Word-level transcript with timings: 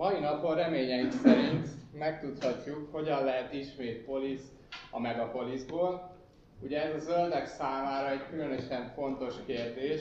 Mai 0.00 0.18
napon 0.20 0.54
reményeink 0.54 1.12
szerint 1.12 1.68
megtudhatjuk, 1.92 2.92
hogyan 2.92 3.24
lehet 3.24 3.52
ismét 3.52 4.04
polisz 4.04 4.52
a 4.90 5.00
megapoliszból. 5.00 6.16
Ugye 6.62 6.82
ez 6.82 6.94
a 6.94 6.98
zöldek 6.98 7.46
számára 7.46 8.10
egy 8.10 8.26
különösen 8.30 8.92
fontos 8.94 9.34
kérdés, 9.46 10.00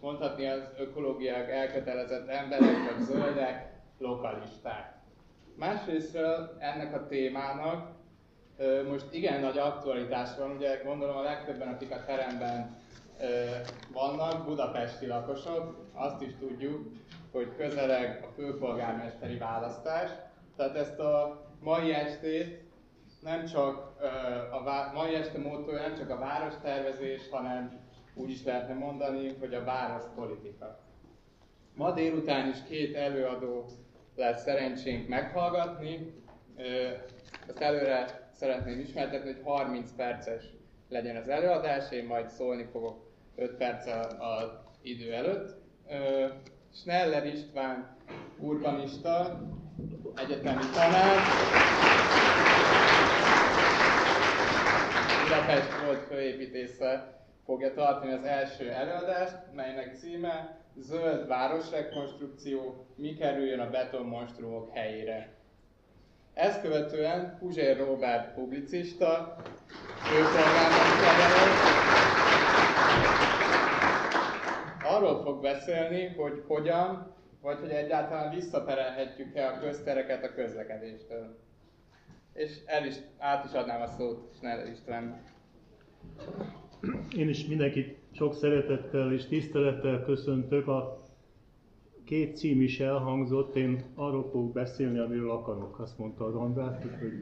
mondhatni 0.00 0.46
az 0.46 0.62
ökológiák 0.78 1.50
elkötelezett 1.50 2.28
emberek, 2.28 2.90
vagy 2.90 3.04
zöldek, 3.04 3.72
lokalisták. 3.98 4.94
Másrésztről 5.56 6.56
ennek 6.58 6.94
a 6.94 7.06
témának 7.06 7.90
most 8.88 9.06
igen 9.10 9.40
nagy 9.40 9.58
aktualitás 9.58 10.28
van, 10.38 10.50
ugye 10.50 10.80
gondolom 10.84 11.16
a 11.16 11.22
legtöbben, 11.22 11.68
akik 11.68 11.90
a 11.90 12.04
teremben 12.06 12.76
vannak, 13.92 14.44
budapesti 14.44 15.06
lakosok, 15.06 15.88
azt 15.92 16.22
is 16.22 16.32
tudjuk, 16.38 16.86
hogy 17.34 17.56
közeleg 17.56 18.24
a 18.24 18.32
főpolgármesteri 18.34 19.38
választás, 19.38 20.10
tehát 20.56 20.76
ezt 20.76 20.98
a 20.98 21.46
mai 21.60 21.92
estét 21.92 22.62
nem 23.22 23.44
csak 23.44 23.92
a 24.50 24.92
mai 24.94 25.14
este 25.14 25.38
módtól 25.38 25.74
nem 25.74 25.96
csak 25.96 26.10
a 26.10 26.18
várostervezés, 26.18 27.28
hanem 27.30 27.80
úgy 28.14 28.30
is 28.30 28.44
lehetne 28.44 28.74
mondani, 28.74 29.36
hogy 29.40 29.54
a 29.54 29.64
várospolitika. 29.64 30.78
Ma 31.74 31.90
délután 31.90 32.48
is 32.48 32.56
két 32.68 32.96
előadó 32.96 33.64
lesz 34.16 34.42
szerencsénk 34.42 35.08
meghallgatni. 35.08 36.22
Ezt 37.48 37.60
előre 37.60 38.28
szeretném 38.32 38.80
ismertetni, 38.80 39.32
hogy 39.32 39.42
30 39.44 39.92
perces 39.96 40.44
legyen 40.88 41.16
az 41.16 41.28
előadás, 41.28 41.90
én 41.90 42.04
majd 42.04 42.28
szólni 42.28 42.64
fogok 42.72 43.12
5 43.36 43.56
perc 43.56 43.86
az 44.18 44.50
idő 44.82 45.12
előtt. 45.12 45.56
Schneller 46.74 47.26
István 47.26 47.96
urbanista, 48.38 49.40
egyetemi 50.16 50.62
tanár, 50.74 51.20
Budapest 55.22 55.84
volt 55.84 56.06
főépítésze 56.06 57.18
fogja 57.44 57.74
tartani 57.74 58.12
az 58.12 58.24
első 58.24 58.70
előadást, 58.70 59.36
melynek 59.54 59.96
címe 59.96 60.58
Zöld 60.76 61.26
városrekonstrukció, 61.26 62.86
mi 62.96 63.14
kerüljön 63.14 63.60
a 63.60 63.70
betonmonstrumok 63.70 64.70
helyére. 64.76 65.32
Ezt 66.34 66.62
követően 66.62 67.36
Puzsér 67.38 67.76
Robert 67.78 68.34
publicista, 68.34 69.36
főpolgármester 70.08 71.74
arról 74.94 75.22
fog 75.22 75.42
beszélni, 75.42 76.06
hogy 76.06 76.42
hogyan, 76.46 77.12
vagy 77.42 77.58
hogy 77.58 77.70
egyáltalán 77.70 78.34
visszaperelhetjük-e 78.34 79.46
a 79.46 79.58
köztereket 79.58 80.24
a 80.24 80.34
közlekedéstől. 80.34 81.38
És 82.32 82.50
el 82.66 82.86
is, 82.86 82.94
át 83.18 83.44
is 83.44 83.52
adnám 83.52 83.80
a 83.80 83.86
szót 83.86 84.30
Schneider 84.36 84.68
István. 84.72 85.22
Én 87.16 87.28
is 87.28 87.46
mindenkit 87.46 87.98
sok 88.12 88.34
szeretettel 88.34 89.12
és 89.12 89.26
tisztelettel 89.26 90.04
köszöntök. 90.04 90.68
A 90.68 91.02
két 92.04 92.36
cím 92.36 92.60
is 92.60 92.80
elhangzott, 92.80 93.56
én 93.56 93.84
arról 93.94 94.30
fogok 94.30 94.52
beszélni, 94.52 94.98
amiről 94.98 95.30
akarok, 95.30 95.78
azt 95.78 95.98
mondta 95.98 96.24
az 96.24 96.34
András, 96.34 96.76
hogy 97.00 97.12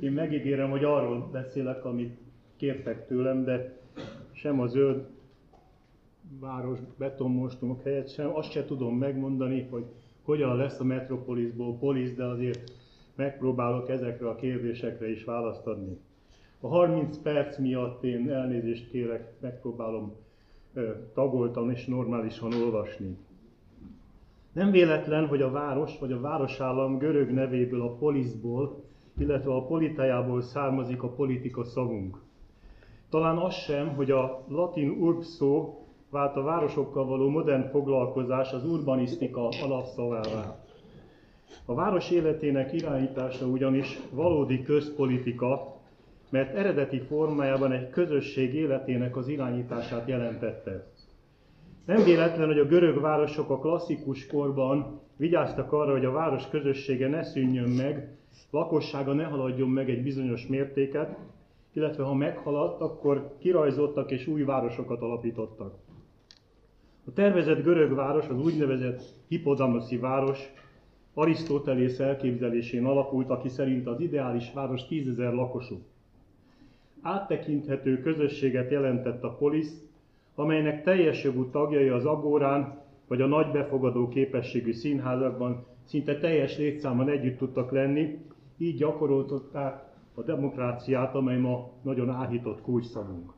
én 0.00 0.12
megígérem, 0.12 0.70
hogy 0.70 0.84
arról 0.84 1.28
beszélek, 1.32 1.84
amit 1.84 2.18
kértek 2.56 3.06
tőlem, 3.06 3.44
de 3.44 3.78
sem 4.32 4.60
a 4.60 4.66
zöld 4.66 5.06
város 6.40 6.78
betonmostunk 6.98 7.82
helyett 7.82 8.08
sem, 8.08 8.34
azt 8.34 8.50
se 8.50 8.64
tudom 8.64 8.98
megmondani, 8.98 9.66
hogy 9.70 9.84
hogyan 10.22 10.56
lesz 10.56 10.80
a 10.80 10.84
metropolisból 10.84 11.76
polisz, 11.78 12.14
de 12.14 12.24
azért 12.24 12.72
megpróbálok 13.14 13.88
ezekre 13.88 14.28
a 14.28 14.34
kérdésekre 14.34 15.10
is 15.10 15.24
választ 15.24 15.66
adni. 15.66 15.98
A 16.60 16.68
30 16.68 17.18
perc 17.18 17.58
miatt 17.58 18.04
én 18.04 18.30
elnézést 18.30 18.90
kérek, 18.90 19.32
megpróbálom 19.40 20.12
tagoltan 21.14 21.70
és 21.70 21.86
normálisan 21.86 22.52
olvasni. 22.52 23.16
Nem 24.52 24.70
véletlen, 24.70 25.26
hogy 25.26 25.42
a 25.42 25.50
város 25.50 25.98
vagy 25.98 26.12
a 26.12 26.20
városállam 26.20 26.98
görög 26.98 27.30
nevéből 27.30 27.82
a 27.82 27.94
poliszból, 27.94 28.84
illetve 29.18 29.54
a 29.54 29.64
politájából 29.64 30.42
származik 30.42 31.02
a 31.02 31.08
politika 31.08 31.64
szavunk. 31.64 32.20
Talán 33.08 33.36
az 33.36 33.54
sem, 33.54 33.88
hogy 33.88 34.10
a 34.10 34.44
latin 34.48 34.90
urb 34.90 35.22
szó 35.22 35.82
vált 36.10 36.36
a 36.36 36.42
városokkal 36.42 37.06
való 37.06 37.28
modern 37.28 37.70
foglalkozás 37.70 38.52
az 38.52 38.64
urbanisztika 38.64 39.48
alapszavává. 39.62 40.64
A 41.64 41.74
város 41.74 42.10
életének 42.10 42.72
irányítása 42.72 43.46
ugyanis 43.46 43.98
valódi 44.10 44.62
közpolitika, 44.62 45.76
mert 46.30 46.54
eredeti 46.54 46.98
formájában 46.98 47.72
egy 47.72 47.90
közösség 47.90 48.54
életének 48.54 49.16
az 49.16 49.28
irányítását 49.28 50.08
jelentette. 50.08 50.86
Nem 51.84 52.04
véletlen, 52.04 52.46
hogy 52.46 52.58
a 52.58 52.66
görög 52.66 53.00
városok 53.00 53.50
a 53.50 53.58
klasszikus 53.58 54.26
korban 54.26 55.00
vigyáztak 55.16 55.72
arra, 55.72 55.92
hogy 55.92 56.04
a 56.04 56.12
város 56.12 56.48
közössége 56.48 57.08
ne 57.08 57.22
szűnjön 57.22 57.68
meg, 57.68 58.16
lakossága 58.50 59.12
ne 59.12 59.24
haladjon 59.24 59.68
meg 59.68 59.90
egy 59.90 60.02
bizonyos 60.02 60.46
mértéket, 60.46 61.16
illetve 61.72 62.02
ha 62.02 62.14
meghaladt, 62.14 62.80
akkor 62.80 63.36
kirajzoltak 63.38 64.10
és 64.10 64.26
új 64.26 64.42
városokat 64.42 65.00
alapítottak. 65.00 65.74
A 67.08 67.12
tervezett 67.12 67.62
görög 67.62 67.94
város, 67.94 68.28
az 68.28 68.40
úgynevezett 68.40 69.02
hipodamoszi 69.28 69.96
város 69.96 70.52
Arisztotelész 71.14 71.98
elképzelésén 71.98 72.84
alapult, 72.84 73.30
aki 73.30 73.48
szerint 73.48 73.86
az 73.86 74.00
ideális 74.00 74.52
város 74.52 74.86
tízezer 74.86 75.32
lakosú. 75.32 75.78
Áttekinthető 77.02 78.00
közösséget 78.00 78.70
jelentett 78.70 79.22
a 79.22 79.34
polisz, 79.34 79.82
amelynek 80.34 80.82
teljes 80.82 81.24
jogú 81.24 81.50
tagjai 81.50 81.88
az 81.88 82.04
agórán 82.04 82.80
vagy 83.06 83.20
a 83.20 83.26
nagy 83.26 83.50
befogadó 83.50 84.08
képességű 84.08 84.72
színházakban 84.72 85.66
szinte 85.84 86.18
teljes 86.18 86.58
létszámban 86.58 87.08
együtt 87.08 87.38
tudtak 87.38 87.70
lenni, 87.70 88.18
így 88.58 88.76
gyakoroltották 88.76 89.84
a 90.14 90.22
demokráciát, 90.22 91.14
amely 91.14 91.38
ma 91.38 91.70
nagyon 91.82 92.10
áhított 92.10 92.60
kulcsszavunk. 92.60 93.37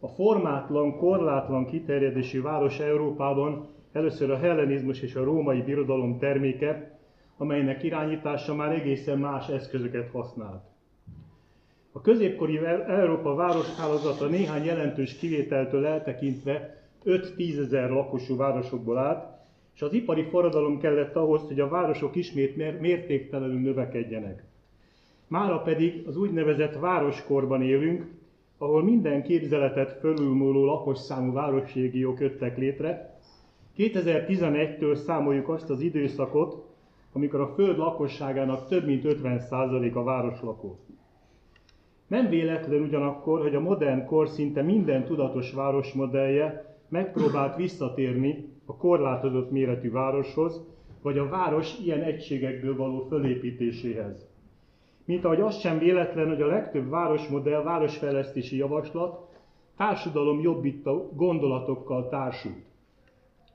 A 0.00 0.08
formátlan, 0.08 0.96
korlátlan 0.96 1.66
kiterjedésű 1.66 2.42
város 2.42 2.78
Európában 2.78 3.66
először 3.92 4.30
a 4.30 4.38
hellenizmus 4.38 5.02
és 5.02 5.14
a 5.14 5.24
római 5.24 5.62
birodalom 5.62 6.18
terméke, 6.18 6.98
amelynek 7.36 7.82
irányítása 7.82 8.54
már 8.54 8.72
egészen 8.72 9.18
más 9.18 9.48
eszközöket 9.48 10.10
használt. 10.10 10.62
A 11.92 12.00
középkori 12.00 12.58
Európa 12.86 13.34
városhálózata 13.34 14.26
néhány 14.26 14.64
jelentős 14.64 15.16
kivételtől 15.16 15.86
eltekintve 15.86 16.82
5-10 17.04 17.58
ezer 17.58 17.90
lakosú 17.90 18.36
városokból 18.36 18.98
állt, 18.98 19.36
és 19.74 19.82
az 19.82 19.92
ipari 19.92 20.22
forradalom 20.22 20.78
kellett 20.78 21.16
ahhoz, 21.16 21.42
hogy 21.46 21.60
a 21.60 21.68
városok 21.68 22.16
ismét 22.16 22.80
mértéktelenül 22.80 23.60
növekedjenek. 23.60 24.44
Mára 25.26 25.58
pedig 25.62 26.06
az 26.06 26.16
úgynevezett 26.16 26.78
városkorban 26.78 27.62
élünk, 27.62 28.06
ahol 28.58 28.82
minden 28.82 29.22
képzeletet 29.22 29.98
fölülmúló 29.98 30.64
lakosszámú 30.64 31.32
városrégiók 31.32 32.20
jöttek 32.20 32.58
létre. 32.58 33.18
2011-től 33.76 34.94
számoljuk 34.94 35.48
azt 35.48 35.70
az 35.70 35.80
időszakot, 35.80 36.66
amikor 37.12 37.40
a 37.40 37.52
föld 37.54 37.78
lakosságának 37.78 38.68
több 38.68 38.86
mint 38.86 39.04
50% 39.06 39.92
a 39.92 40.02
városlakó. 40.02 40.78
Nem 42.06 42.28
véletlen 42.28 42.80
ugyanakkor, 42.80 43.40
hogy 43.40 43.54
a 43.54 43.60
modern 43.60 44.04
kor 44.04 44.28
szinte 44.28 44.62
minden 44.62 45.04
tudatos 45.04 45.52
városmodellje 45.52 46.76
megpróbált 46.88 47.56
visszatérni 47.56 48.48
a 48.64 48.76
korlátozott 48.76 49.50
méretű 49.50 49.90
városhoz, 49.90 50.66
vagy 51.02 51.18
a 51.18 51.28
város 51.28 51.78
ilyen 51.84 52.02
egységekből 52.02 52.76
való 52.76 53.06
fölépítéséhez. 53.08 54.27
Mint 55.08 55.24
ahogy 55.24 55.40
az 55.40 55.58
sem 55.58 55.78
véletlen, 55.78 56.28
hogy 56.28 56.42
a 56.42 56.46
legtöbb 56.46 56.88
városmodell, 56.88 57.62
városfejlesztési 57.62 58.56
javaslat 58.56 59.28
társadalom 59.76 60.40
jobbító 60.40 61.12
gondolatokkal 61.14 62.08
társult. 62.08 62.64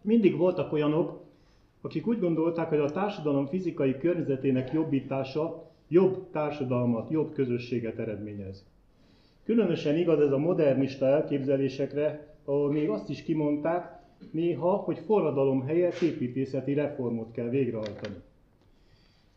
Mindig 0.02 0.38
voltak 0.38 0.74
olyanok, 0.74 1.22
akik 1.82 2.08
úgy 2.08 2.20
gondolták, 2.20 2.70
hogy 2.70 2.80
a 2.80 2.92
társadalom 2.92 3.46
fizikai 3.46 3.98
környezetének 3.98 4.72
jobbítása 4.72 5.70
jobb 5.88 6.30
társadalmat, 6.32 7.10
jobb 7.10 7.34
közösséget 7.34 8.00
eredményez. 8.00 8.66
Különösen 9.44 9.98
igaz 9.98 10.20
ez 10.20 10.32
a 10.32 10.38
modernista 10.38 11.06
elképzelésekre, 11.06 12.36
ahol 12.46 12.72
még 12.72 12.90
azt 12.90 13.10
is 13.10 13.24
kimondták 13.24 14.00
néha, 14.32 14.76
hogy 14.76 15.00
forradalom 15.00 15.62
helyett 15.62 16.02
építészeti 16.02 16.74
reformot 16.74 17.32
kell 17.32 17.50
végrehajtani. 17.50 18.16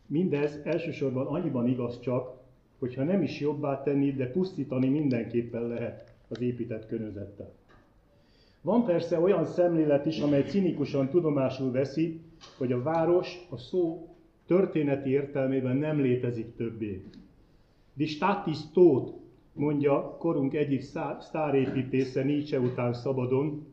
Mindez 0.06 0.61
elsősorban 0.64 1.26
annyiban 1.26 1.69
igaz 1.69 2.00
csak, 2.00 2.35
hogyha 2.79 3.05
nem 3.05 3.23
is 3.23 3.41
jobbá 3.41 3.82
tenni, 3.82 4.12
de 4.12 4.31
pusztítani 4.31 4.88
mindenképpen 4.88 5.67
lehet 5.67 6.14
az 6.29 6.41
épített 6.41 6.87
környezettel. 6.87 7.53
Van 8.62 8.85
persze 8.85 9.20
olyan 9.20 9.44
szemlélet 9.44 10.06
is, 10.06 10.20
amely 10.20 10.43
cinikusan 10.43 11.08
tudomásul 11.08 11.70
veszi, 11.70 12.20
hogy 12.58 12.73
a 12.73 12.82
város 12.82 13.47
a 13.50 13.56
szó 13.56 14.08
történeti 14.47 15.11
értelmében 15.11 15.76
nem 15.76 16.00
létezik 16.00 16.56
többé. 16.56 17.03
Die 17.94 18.06
Stadt 18.06 18.47
ist 18.47 18.73
tot, 18.73 19.14
mondja 19.53 20.17
korunk 20.19 20.55
egyik 20.55 20.82
sztárépítésze 21.20 22.23
Nietzsche 22.23 22.61
után 22.61 22.93
szabadon, 22.93 23.67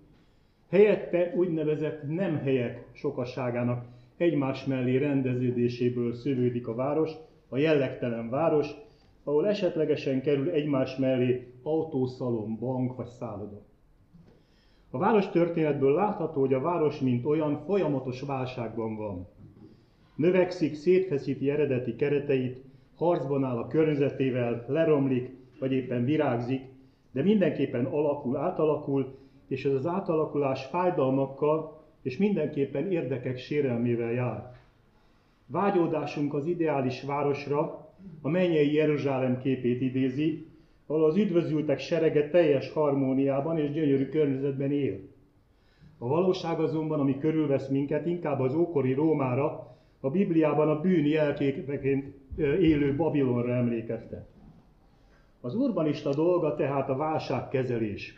helyette 0.69 1.33
úgynevezett 1.35 2.07
nem 2.07 2.37
helyek 2.37 2.87
sokaságának 2.91 3.85
egymás 4.17 4.65
mellé 4.65 4.97
rendeződéséből 4.97 6.13
szövődik 6.13 6.67
a 6.67 6.75
város, 6.75 7.11
a 7.49 7.57
jellegtelen 7.57 8.29
város, 8.29 8.69
ahol 9.23 9.47
esetlegesen 9.47 10.21
kerül 10.21 10.49
egymás 10.49 10.95
mellé 10.95 11.53
autószalon, 11.63 12.57
bank 12.59 12.95
vagy 12.95 13.07
szálloda. 13.07 13.61
A 14.91 14.97
város 14.97 15.29
történetből 15.29 15.93
látható, 15.93 16.39
hogy 16.39 16.53
a 16.53 16.61
város 16.61 16.99
mint 16.99 17.25
olyan 17.25 17.57
folyamatos 17.65 18.21
válságban 18.21 18.95
van. 18.95 19.27
Növekszik, 20.15 20.75
szétfeszíti 20.75 21.49
eredeti 21.49 21.95
kereteit, 21.95 22.63
harcban 22.95 23.43
áll 23.43 23.57
a 23.57 23.67
környezetével, 23.67 24.65
leromlik, 24.67 25.35
vagy 25.59 25.71
éppen 25.71 26.05
virágzik, 26.05 26.61
de 27.11 27.23
mindenképpen 27.23 27.85
alakul, 27.85 28.37
átalakul, 28.37 29.15
és 29.47 29.65
ez 29.65 29.73
az 29.73 29.85
átalakulás 29.85 30.65
fájdalmakkal 30.65 31.82
és 32.03 32.17
mindenképpen 32.17 32.91
érdekek 32.91 33.37
sérelmével 33.37 34.11
jár. 34.11 34.55
Vágyódásunk 35.45 36.33
az 36.33 36.45
ideális 36.45 37.01
városra, 37.01 37.91
a 38.21 38.29
mennyei 38.29 38.73
Jeruzsálem 38.73 39.37
képét 39.41 39.81
idézi, 39.81 40.45
ahol 40.85 41.05
az 41.05 41.15
üdvözültek 41.15 41.79
serege 41.79 42.29
teljes 42.29 42.71
harmóniában 42.71 43.57
és 43.57 43.71
gyönyörű 43.71 44.09
környezetben 44.09 44.71
él. 44.71 44.99
A 45.97 46.07
valóság 46.07 46.59
azonban, 46.59 46.99
ami 46.99 47.17
körülvesz 47.17 47.67
minket, 47.67 48.05
inkább 48.05 48.39
az 48.39 48.55
ókori 48.55 48.93
Rómára, 48.93 49.77
a 49.99 50.09
Bibliában 50.09 50.69
a 50.69 50.81
bűn 50.81 51.05
jelképeként 51.05 52.15
élő 52.37 52.95
Babilonra 52.95 53.53
emlékeztet. 53.53 54.27
Az 55.41 55.55
urbanista 55.55 56.13
dolga 56.13 56.55
tehát 56.55 56.89
a 56.89 56.95
válságkezelés. 56.95 58.13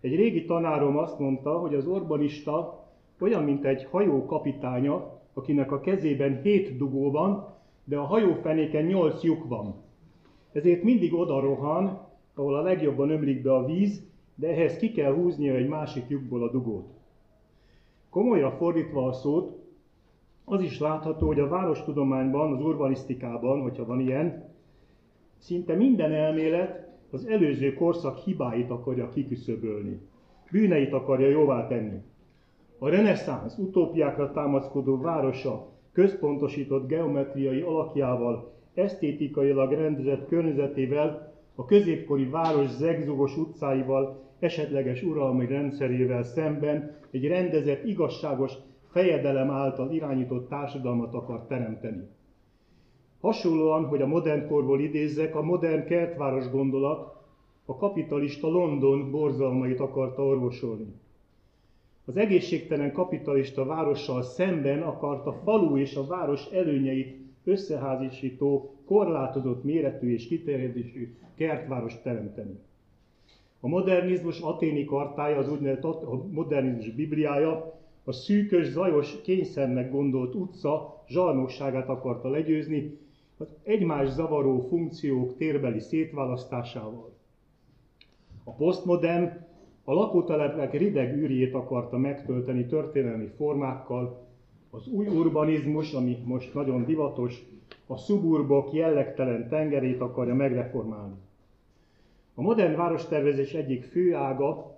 Egy 0.00 0.14
régi 0.14 0.44
tanárom 0.44 0.96
azt 0.96 1.18
mondta, 1.18 1.58
hogy 1.58 1.74
az 1.74 1.86
urbanista 1.86 2.85
olyan, 3.20 3.44
mint 3.44 3.64
egy 3.64 3.84
hajó 3.84 4.26
kapitánya, 4.26 5.20
akinek 5.34 5.72
a 5.72 5.80
kezében 5.80 6.40
hét 6.42 6.76
dugó 6.76 7.10
van, 7.10 7.54
de 7.84 7.96
a 7.96 8.04
hajófenéken 8.04 8.84
nyolc 8.84 9.22
lyuk 9.22 9.48
van. 9.48 9.74
Ezért 10.52 10.82
mindig 10.82 11.14
oda 11.14 11.40
rohan, 11.40 12.06
ahol 12.34 12.54
a 12.54 12.62
legjobban 12.62 13.10
ömlik 13.10 13.42
be 13.42 13.54
a 13.54 13.64
víz, 13.64 14.02
de 14.34 14.48
ehhez 14.48 14.76
ki 14.76 14.92
kell 14.92 15.14
húznia 15.14 15.54
egy 15.54 15.68
másik 15.68 16.08
lyukból 16.08 16.42
a 16.42 16.50
dugót. 16.50 16.94
Komolyra 18.10 18.50
fordítva 18.50 19.06
a 19.06 19.12
szót, 19.12 19.64
az 20.44 20.60
is 20.60 20.78
látható, 20.78 21.26
hogy 21.26 21.40
a 21.40 21.48
várostudományban, 21.48 22.52
az 22.52 22.60
urbanisztikában, 22.60 23.60
hogyha 23.60 23.84
van 23.84 24.00
ilyen, 24.00 24.54
szinte 25.38 25.74
minden 25.74 26.12
elmélet 26.12 26.88
az 27.10 27.26
előző 27.26 27.74
korszak 27.74 28.18
hibáit 28.18 28.70
akarja 28.70 29.08
kiküszöbölni. 29.08 30.00
Bűneit 30.50 30.92
akarja 30.92 31.28
jóvá 31.28 31.66
tenni. 31.66 32.02
A 32.78 32.88
reneszánsz 32.88 33.58
utópiákra 33.58 34.32
támaszkodó 34.32 35.00
városa 35.00 35.68
központosított 35.92 36.86
geometriai 36.86 37.60
alakjával, 37.60 38.52
esztétikailag 38.74 39.72
rendezett 39.72 40.28
környezetével, 40.28 41.34
a 41.54 41.64
középkori 41.64 42.24
város 42.24 42.68
zegzugos 42.68 43.36
utcáival, 43.36 44.24
esetleges 44.38 45.02
uralmi 45.02 45.46
rendszerével 45.46 46.22
szemben 46.22 46.96
egy 47.10 47.26
rendezett, 47.26 47.84
igazságos, 47.84 48.52
fejedelem 48.90 49.50
által 49.50 49.90
irányított 49.90 50.48
társadalmat 50.48 51.14
akar 51.14 51.46
teremteni. 51.46 52.08
Hasonlóan, 53.20 53.84
hogy 53.84 54.02
a 54.02 54.06
modern 54.06 54.48
korból 54.48 54.80
idézzek, 54.80 55.34
a 55.34 55.42
modern 55.42 55.84
kertváros 55.84 56.50
gondolat 56.50 57.16
a 57.64 57.76
kapitalista 57.76 58.48
London 58.48 59.10
borzalmait 59.10 59.80
akarta 59.80 60.24
orvosolni. 60.24 60.94
Az 62.08 62.16
egészségtelen 62.16 62.92
kapitalista 62.92 63.64
várossal 63.64 64.22
szemben 64.22 64.82
akart 64.82 65.26
a 65.26 65.32
falu 65.44 65.76
és 65.76 65.94
a 65.94 66.06
város 66.06 66.46
előnyeit 66.46 67.16
összeházisító, 67.44 68.74
korlátozott 68.84 69.64
méretű 69.64 70.12
és 70.12 70.26
kiterjedésű 70.26 71.14
kertváros 71.34 72.02
teremteni. 72.02 72.58
A 73.60 73.68
modernizmus 73.68 74.40
aténi 74.40 74.84
kartája, 74.84 75.38
az 75.38 75.50
úgynevezett 75.50 75.84
a 75.84 76.24
modernizmus 76.30 76.90
bibliája 76.90 77.78
a 78.04 78.12
szűkös, 78.12 78.66
zajos, 78.66 79.20
kényszernek 79.22 79.90
gondolt 79.90 80.34
utca 80.34 81.02
zsarnokságát 81.08 81.88
akarta 81.88 82.28
legyőzni, 82.28 82.98
az 83.38 83.46
egymás 83.62 84.08
zavaró 84.08 84.60
funkciók 84.60 85.36
térbeli 85.36 85.80
szétválasztásával. 85.80 87.12
A 88.44 88.50
posztmodern 88.50 89.46
a 89.88 89.92
lakótelepek 89.92 90.72
rideg 90.72 91.16
űrjét 91.16 91.54
akarta 91.54 91.98
megtölteni 91.98 92.66
történelmi 92.66 93.26
formákkal, 93.36 94.26
az 94.70 94.88
új 94.88 95.06
urbanizmus, 95.06 95.92
ami 95.92 96.16
most 96.24 96.54
nagyon 96.54 96.84
divatos, 96.84 97.44
a 97.86 97.96
szuburbok 97.96 98.72
jellegtelen 98.72 99.48
tengerét 99.48 100.00
akarja 100.00 100.34
megreformálni. 100.34 101.14
A 102.34 102.42
modern 102.42 102.76
várostervezés 102.76 103.52
egyik 103.52 103.84
fő 103.84 104.14
ága 104.14 104.76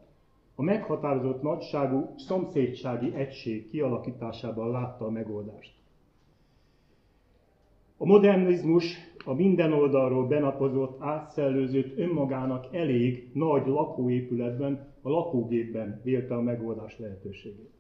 a 0.55 0.63
meghatározott 0.63 1.43
nagyságú 1.43 2.15
szomszédsági 2.17 3.15
egység 3.15 3.71
kialakításában 3.71 4.71
látta 4.71 5.05
a 5.05 5.11
megoldást. 5.11 5.73
A 7.97 8.07
modernizmus 8.07 8.97
a 9.25 9.35
minden 9.35 9.73
oldalról 9.73 10.27
benapozott, 10.27 11.03
átszellőzött 11.03 11.99
önmagának 11.99 12.75
elég 12.75 13.31
nagy 13.33 13.67
lakóépületben, 13.67 14.87
a 15.09 15.11
lakógépben 15.11 16.01
vélte 16.05 16.35
a 16.35 16.41
megoldás 16.41 16.99
lehetőségét. 16.99 17.71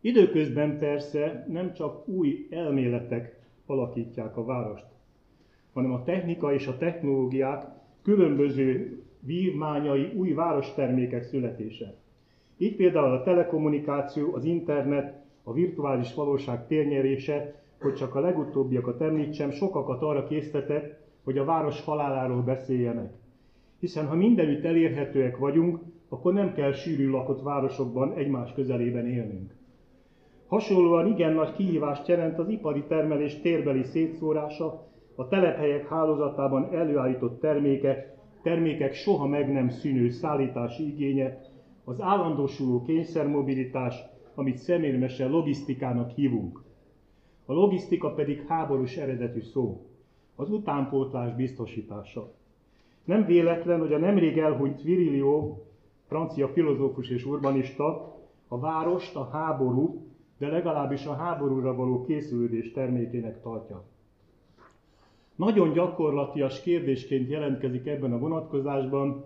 Időközben 0.00 0.78
persze 0.78 1.46
nem 1.48 1.72
csak 1.72 2.08
új 2.08 2.46
elméletek 2.50 3.40
alakítják 3.66 4.36
a 4.36 4.44
várost, 4.44 4.86
hanem 5.72 5.92
a 5.92 6.04
technika 6.04 6.54
és 6.54 6.66
a 6.66 6.76
technológiák 6.76 7.64
különböző 8.02 8.98
vívmányai 9.20 10.12
új 10.16 10.32
várostermékek 10.32 11.22
születése. 11.22 11.94
Így 12.56 12.76
például 12.76 13.12
a 13.12 13.22
telekommunikáció, 13.22 14.34
az 14.34 14.44
internet, 14.44 15.24
a 15.42 15.52
virtuális 15.52 16.14
valóság 16.14 16.66
térnyerése 16.66 17.58
hogy 17.80 17.94
csak 17.94 18.14
a 18.14 18.20
legutóbbiakat 18.20 19.00
említsem, 19.00 19.50
sokakat 19.50 20.02
arra 20.02 20.26
késztetett, 20.26 21.00
hogy 21.24 21.38
a 21.38 21.44
város 21.44 21.80
haláláról 21.80 22.42
beszéljenek. 22.42 23.12
Hiszen 23.78 24.06
ha 24.06 24.14
mindenütt 24.14 24.64
elérhetőek 24.64 25.36
vagyunk, 25.36 25.80
akkor 26.08 26.32
nem 26.32 26.54
kell 26.54 26.72
sűrű 26.72 27.10
lakott 27.10 27.42
városokban 27.42 28.12
egymás 28.14 28.52
közelében 28.52 29.06
élnünk. 29.06 29.54
Hasonlóan 30.46 31.06
igen 31.06 31.32
nagy 31.32 31.52
kihívást 31.52 32.08
jelent 32.08 32.38
az 32.38 32.48
ipari 32.48 32.82
termelés 32.82 33.40
térbeli 33.40 33.82
szétszórása, 33.82 34.86
a 35.14 35.28
telephelyek 35.28 35.88
hálózatában 35.88 36.74
előállított 36.74 37.40
termékek, 37.40 38.16
termékek 38.42 38.94
soha 38.94 39.26
meg 39.26 39.52
nem 39.52 39.68
szűnő 39.68 40.08
szállítási 40.10 40.86
igénye, 40.86 41.40
az 41.84 42.00
állandósuló 42.00 42.82
kényszermobilitás, 42.82 43.94
amit 44.34 44.56
szemérmesen 44.56 45.30
logisztikának 45.30 46.10
hívunk. 46.10 46.62
A 47.46 47.52
logisztika 47.52 48.12
pedig 48.12 48.44
háborús 48.46 48.96
eredetű 48.96 49.40
szó, 49.40 49.86
az 50.36 50.50
utánpótlás 50.50 51.34
biztosítása. 51.34 52.32
Nem 53.04 53.24
véletlen, 53.24 53.80
hogy 53.80 53.92
a 53.92 53.98
nemrég 53.98 54.38
elhunyt 54.38 54.82
Virilio, 54.82 55.56
francia 56.08 56.48
filozófus 56.48 57.08
és 57.08 57.24
urbanista, 57.24 58.16
a 58.48 58.58
várost 58.58 59.16
a 59.16 59.28
háború, 59.32 60.06
de 60.38 60.48
legalábbis 60.48 61.06
a 61.06 61.12
háborúra 61.12 61.74
való 61.74 62.04
készülődés 62.04 62.72
termékének 62.72 63.42
tartja. 63.42 63.84
Nagyon 65.36 65.72
gyakorlatias 65.72 66.60
kérdésként 66.62 67.28
jelentkezik 67.28 67.86
ebben 67.86 68.12
a 68.12 68.18
vonatkozásban 68.18 69.24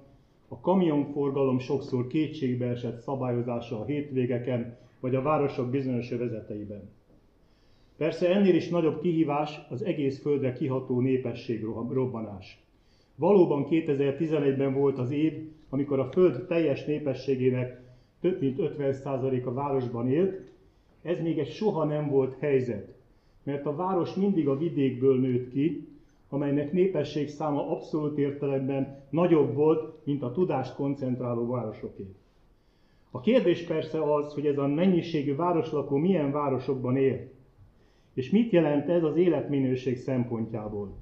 a 0.49 0.61
kamionforgalom 0.61 1.59
sokszor 1.59 2.07
kétségbeesett 2.07 3.01
szabályozása 3.01 3.81
a 3.81 3.85
hétvégeken, 3.85 4.77
vagy 5.01 5.15
a 5.15 5.23
városok 5.23 5.71
bizonyos 5.71 6.11
övezeteiben. 6.11 6.91
Persze 7.97 8.35
ennél 8.35 8.55
is 8.55 8.69
nagyobb 8.69 9.01
kihívás 9.01 9.61
az 9.71 9.83
egész 9.83 10.21
földre 10.21 10.53
kiható 10.53 11.01
népesség 11.01 11.65
robbanás. 11.91 12.63
Valóban 13.15 13.67
2011-ben 13.71 14.75
volt 14.75 14.99
az 14.99 15.11
év, 15.11 15.33
amikor 15.73 15.99
a 15.99 16.11
föld 16.11 16.47
teljes 16.47 16.85
népességének 16.85 17.81
több 18.21 18.41
mint 18.41 18.59
50% 18.61 19.45
a 19.45 19.53
városban 19.53 20.09
élt, 20.09 20.41
ez 21.03 21.21
még 21.21 21.39
egy 21.39 21.51
soha 21.51 21.85
nem 21.85 22.09
volt 22.09 22.37
helyzet, 22.39 22.95
mert 23.43 23.67
a 23.67 23.77
város 23.77 24.15
mindig 24.15 24.49
a 24.49 24.59
vidékből 24.59 25.21
nőtt 25.21 25.51
ki, 25.51 25.89
amelynek 26.29 26.73
népesség 26.73 27.29
száma 27.29 27.71
abszolút 27.71 28.19
értelemben 28.19 29.03
nagyobb 29.11 29.55
volt, 29.55 30.07
mint 30.07 30.23
a 30.23 30.33
tudást 30.33 30.75
koncentráló 30.75 31.47
városoké. 31.47 32.07
A 33.11 33.21
kérdés 33.21 33.63
persze 33.65 34.15
az, 34.15 34.35
hogy 34.35 34.47
ez 34.47 34.59
a 34.59 34.67
mennyiségű 34.67 35.37
városlakó 35.37 35.97
milyen 35.97 36.33
városokban 36.33 36.97
él. 36.97 37.31
És 38.15 38.31
mit 38.31 38.51
jelent 38.51 38.89
ez 38.89 39.03
az 39.03 39.17
életminőség 39.17 39.97
szempontjából? 39.99 40.93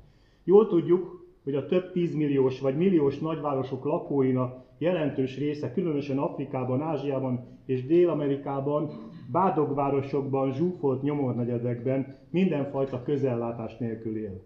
Jól 0.45 0.69
tudjuk, 0.69 1.20
hogy 1.45 1.55
a 1.55 1.67
több 1.67 1.93
tízmilliós 1.93 2.61
vagy 2.61 2.77
milliós 2.77 3.19
nagyvárosok 3.19 3.85
lakóinak 3.85 4.65
jelentős 4.79 5.39
része, 5.39 5.73
különösen 5.73 6.19
Afrikában, 6.19 6.83
Ázsiában 6.83 7.47
és 7.65 7.87
Dél-Amerikában, 7.87 8.91
bádogvárosokban, 9.33 10.53
zsúfolt 10.53 11.03
nyomornegyedekben 11.03 12.17
mindenfajta 12.31 13.03
közellátás 13.03 13.77
nélkül 13.77 14.17
él. 14.17 14.43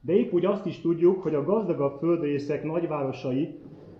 De 0.00 0.12
épp 0.12 0.32
úgy 0.32 0.44
azt 0.44 0.66
is 0.66 0.80
tudjuk, 0.80 1.22
hogy 1.22 1.34
a 1.34 1.44
gazdagabb 1.44 1.98
földrészek 1.98 2.64
nagyvárosai, 2.64 3.58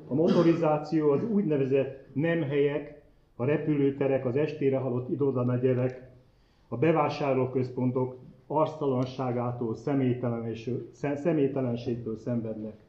a 0.09 0.15
motorizáció, 0.15 1.11
az 1.11 1.25
úgynevezett 1.25 2.07
nemhelyek, 2.13 3.03
a 3.37 3.45
repülőterek, 3.45 4.27
az 4.27 4.37
estére 4.37 4.79
halott 4.79 5.11
irodanegyedek, 5.11 6.11
a 6.69 6.77
bevásárlóközpontok 6.77 8.17
arctalanságától, 8.51 9.75
személytelenségtől 11.15 12.17
szenvednek. 12.17 12.85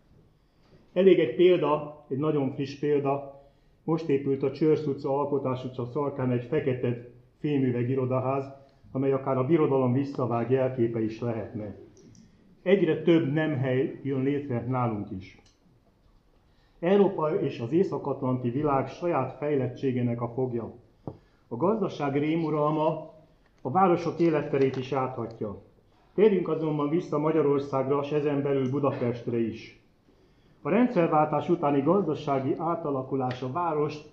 Elég 0.93 1.19
egy 1.19 1.35
példa, 1.35 2.05
egy 2.07 2.17
nagyon 2.17 2.51
friss 2.51 2.79
példa, 2.79 3.41
most 3.83 4.07
épült 4.07 4.43
a 4.43 4.51
Csörsz 4.51 4.85
utca, 4.85 5.19
Alkotás 5.19 5.65
utca 5.65 5.85
szarkán 5.85 6.31
egy 6.31 6.43
fekete 6.43 7.09
fémüveg 7.39 7.89
irodaház, 7.89 8.45
amely 8.91 9.11
akár 9.11 9.37
a 9.37 9.45
birodalom 9.45 9.93
visszavág 9.93 10.51
jelképe 10.51 11.01
is 11.03 11.19
lehetne. 11.19 11.75
Egyre 12.61 13.01
több 13.01 13.31
nem 13.33 13.57
hely 13.57 13.99
jön 14.03 14.23
létre 14.23 14.65
nálunk 14.67 15.11
is. 15.11 15.41
Európa 16.79 17.39
és 17.39 17.59
az 17.59 17.71
észak-atlanti 17.71 18.49
világ 18.49 18.87
saját 18.87 19.37
fejlettségének 19.37 20.21
a 20.21 20.27
fogja. 20.27 20.73
A 21.47 21.55
gazdaság 21.55 22.17
rémuralma 22.17 23.13
a 23.61 23.71
városok 23.71 24.19
életterét 24.19 24.75
is 24.75 24.91
áthatja. 24.91 25.61
Térjünk 26.13 26.47
azonban 26.47 26.89
vissza 26.89 27.17
Magyarországra, 27.17 27.99
és 28.03 28.11
ezen 28.11 28.41
belül 28.41 28.69
Budapestre 28.69 29.39
is. 29.39 29.81
A 30.61 30.69
rendszerváltás 30.69 31.49
utáni 31.49 31.81
gazdasági 31.81 32.55
átalakulás 32.57 33.41
a 33.41 33.51
várost 33.51 34.09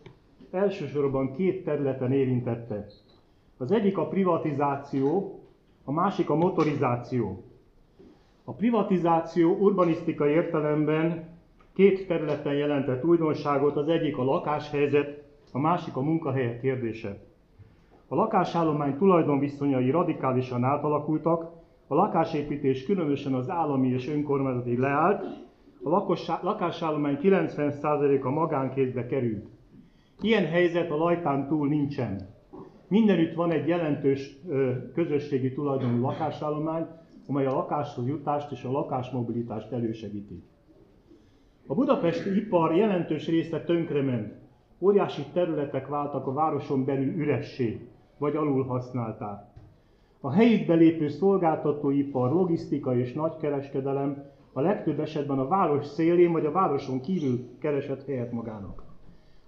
elsősorban 0.51 1.33
két 1.33 1.65
területen 1.65 2.13
érintette. 2.13 2.87
Az 3.57 3.73
egyik 3.73 3.99
a 3.99 4.07
privatizáció, 4.07 5.41
a 5.85 5.93
másik 5.93 6.31
a 6.31 6.35
motorizáció. 6.35 7.43
A 8.45 8.53
privatizáció 8.53 9.57
urbanisztikai 9.57 10.33
értelemben 10.33 11.29
két 11.75 12.07
területen 12.07 12.55
jelentett 12.55 13.05
újdonságot, 13.05 13.77
az 13.77 13.89
egyik 13.89 14.19
a 14.19 14.25
lakáshelyzet, 14.25 15.25
a 15.53 15.59
másik 15.59 15.97
a 15.97 16.01
munkahelyek 16.01 16.61
kérdése. 16.61 17.28
A 18.09 18.15
lakásállomány 18.15 18.97
tulajdonviszonyai 18.97 19.91
radikálisan 19.91 20.65
átalakultak, 20.65 21.51
a 21.87 21.95
lakásépítés 21.95 22.85
különösen 22.85 23.35
az 23.35 23.51
állami 23.51 23.89
és 23.89 24.09
önkormányzati 24.09 24.77
leállt, 24.77 25.23
a 25.83 25.89
lakásállomány 26.43 27.19
90%-a 27.23 28.31
magánkézbe 28.31 29.07
került. 29.07 29.47
Ilyen 30.21 30.47
helyzet 30.47 30.91
a 30.91 30.97
lajtán 30.97 31.49
túl 31.49 31.69
nincsen. 31.69 32.29
Mindenütt 32.89 33.35
van 33.35 33.51
egy 33.51 33.69
jelentős 33.69 34.37
közösségi 34.95 35.53
tulajdonú 35.53 36.01
lakásállomány, 36.01 36.87
amely 37.27 37.47
a 37.47 37.53
lakáshoz 37.53 38.07
jutást 38.07 38.53
és 38.53 38.65
a 38.65 38.71
lakásmobilitást 38.71 39.73
elősegíti. 39.73 40.43
A 41.67 41.75
budapesti 41.75 42.37
ipar 42.37 42.77
jelentős 42.77 43.27
része 43.27 43.61
tönkrement. 43.61 44.33
Óriási 44.79 45.23
területek 45.33 45.87
váltak 45.87 46.27
a 46.27 46.33
városon 46.33 46.85
belül 46.85 47.15
üressé, 47.15 47.89
vagy 48.19 48.37
alul 48.37 48.65
használták. 48.65 49.45
A 50.21 50.31
helyükbe 50.31 50.75
lépő 50.75 51.09
szolgáltatóipar, 51.09 52.33
logisztika 52.33 52.97
és 52.97 53.13
nagykereskedelem 53.13 54.25
a 54.53 54.61
legtöbb 54.61 55.01
esetben 55.01 55.39
a 55.39 55.49
város 55.49 55.87
szélén 55.87 56.33
vagy 56.33 56.47
a 56.47 56.53
városon 56.53 57.01
kívül 57.01 57.39
keresett 57.59 58.07
helyet 58.07 58.33
magának. 58.33 58.83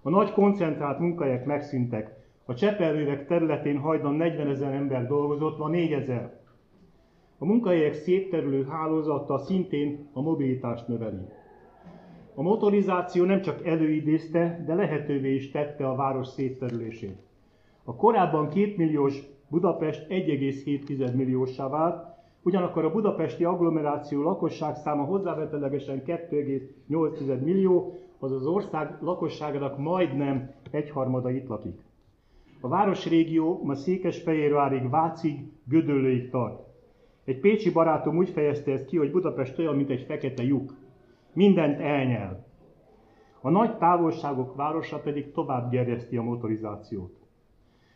A 0.03 0.11
nagy 0.11 0.33
koncentrált 0.33 0.99
munkahelyek 0.99 1.45
megszűntek. 1.45 2.19
A 2.45 2.55
csepelművek 2.55 3.27
területén 3.27 3.79
hajdan 3.79 4.15
40 4.15 4.49
ezer 4.49 4.75
ember 4.75 5.07
dolgozott, 5.07 5.59
ma 5.59 5.69
4 5.69 5.93
ezer. 5.93 6.39
A 7.39 7.45
munkahelyek 7.45 7.95
szétterülő 7.95 8.65
hálózata 8.65 9.39
szintén 9.39 10.09
a 10.13 10.23
mobilitást 10.23 10.89
növeli. 10.89 11.27
A 12.35 12.43
motorizáció 12.43 13.25
nem 13.25 13.41
csak 13.41 13.67
előidézte, 13.67 14.63
de 14.67 14.75
lehetővé 14.75 15.35
is 15.35 15.51
tette 15.51 15.89
a 15.89 15.95
város 15.95 16.29
szétterülését. 16.29 17.30
A 17.91 17.95
korábban 17.95 18.49
2 18.49 18.75
milliós 18.77 19.23
Budapest 19.49 20.07
1,7 20.09 21.15
milliósá 21.15 21.69
vált, 21.69 22.07
ugyanakkor 22.43 22.85
a 22.85 22.91
budapesti 22.93 23.45
agglomeráció 23.45 24.23
lakosság 24.23 24.77
száma 24.77 25.05
hozzávetőlegesen 25.05 26.03
2,8 26.07 27.45
millió, 27.45 27.95
az 28.19 28.33
az 28.33 28.47
ország 28.47 28.99
lakosságának 29.01 29.79
majdnem 29.79 30.51
egyharmada 30.71 31.31
itt 31.31 31.49
lakik. 31.49 31.81
A 32.61 32.69
városrégió 32.69 33.61
ma 33.65 33.75
Székesfehérvárig, 33.75 34.91
Vácig, 34.91 35.53
Gödöllőig 35.65 36.31
tart. 36.31 36.63
Egy 37.25 37.41
pécsi 37.41 37.71
barátom 37.71 38.17
úgy 38.17 38.29
fejezte 38.29 38.73
ezt 38.73 38.87
ki, 38.87 38.97
hogy 38.97 39.11
Budapest 39.11 39.59
olyan, 39.59 39.77
mint 39.77 39.91
egy 39.91 40.03
fekete 40.03 40.43
lyuk. 40.43 40.75
Mindent 41.33 41.81
elnyel. 41.81 42.47
A 43.41 43.51
nagy 43.51 43.77
távolságok 43.77 44.55
városa 44.57 44.99
pedig 44.99 45.33
tovább 45.33 45.71
gerjeszti 45.71 46.17
a 46.17 46.23
motorizációt. 46.23 47.20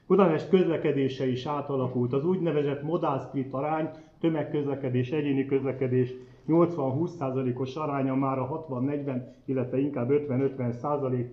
Budapest 0.07 0.49
közlekedése 0.49 1.27
is 1.27 1.47
átalakult. 1.47 2.13
Az 2.13 2.25
úgynevezett 2.25 2.83
modal 2.83 3.19
split 3.19 3.53
arány, 3.53 3.91
tömegközlekedés, 4.21 5.11
egyéni 5.11 5.47
közlekedés 5.47 6.15
80-20%-os 6.49 7.77
aránya 7.77 8.15
már 8.15 8.39
a 8.39 8.67
60-40, 8.71 9.23
illetve 9.45 9.79
inkább 9.79 10.09
50-50 10.11 11.27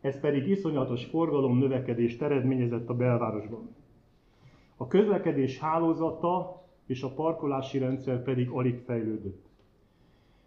ez 0.00 0.20
pedig 0.20 0.48
iszonyatos 0.48 1.04
forgalom 1.04 1.58
növekedést 1.58 2.22
eredményezett 2.22 2.88
a 2.88 2.94
belvárosban. 2.94 3.74
A 4.76 4.86
közlekedés 4.86 5.58
hálózata 5.58 6.62
és 6.86 7.02
a 7.02 7.12
parkolási 7.14 7.78
rendszer 7.78 8.22
pedig 8.22 8.50
alig 8.50 8.80
fejlődött. 8.86 9.46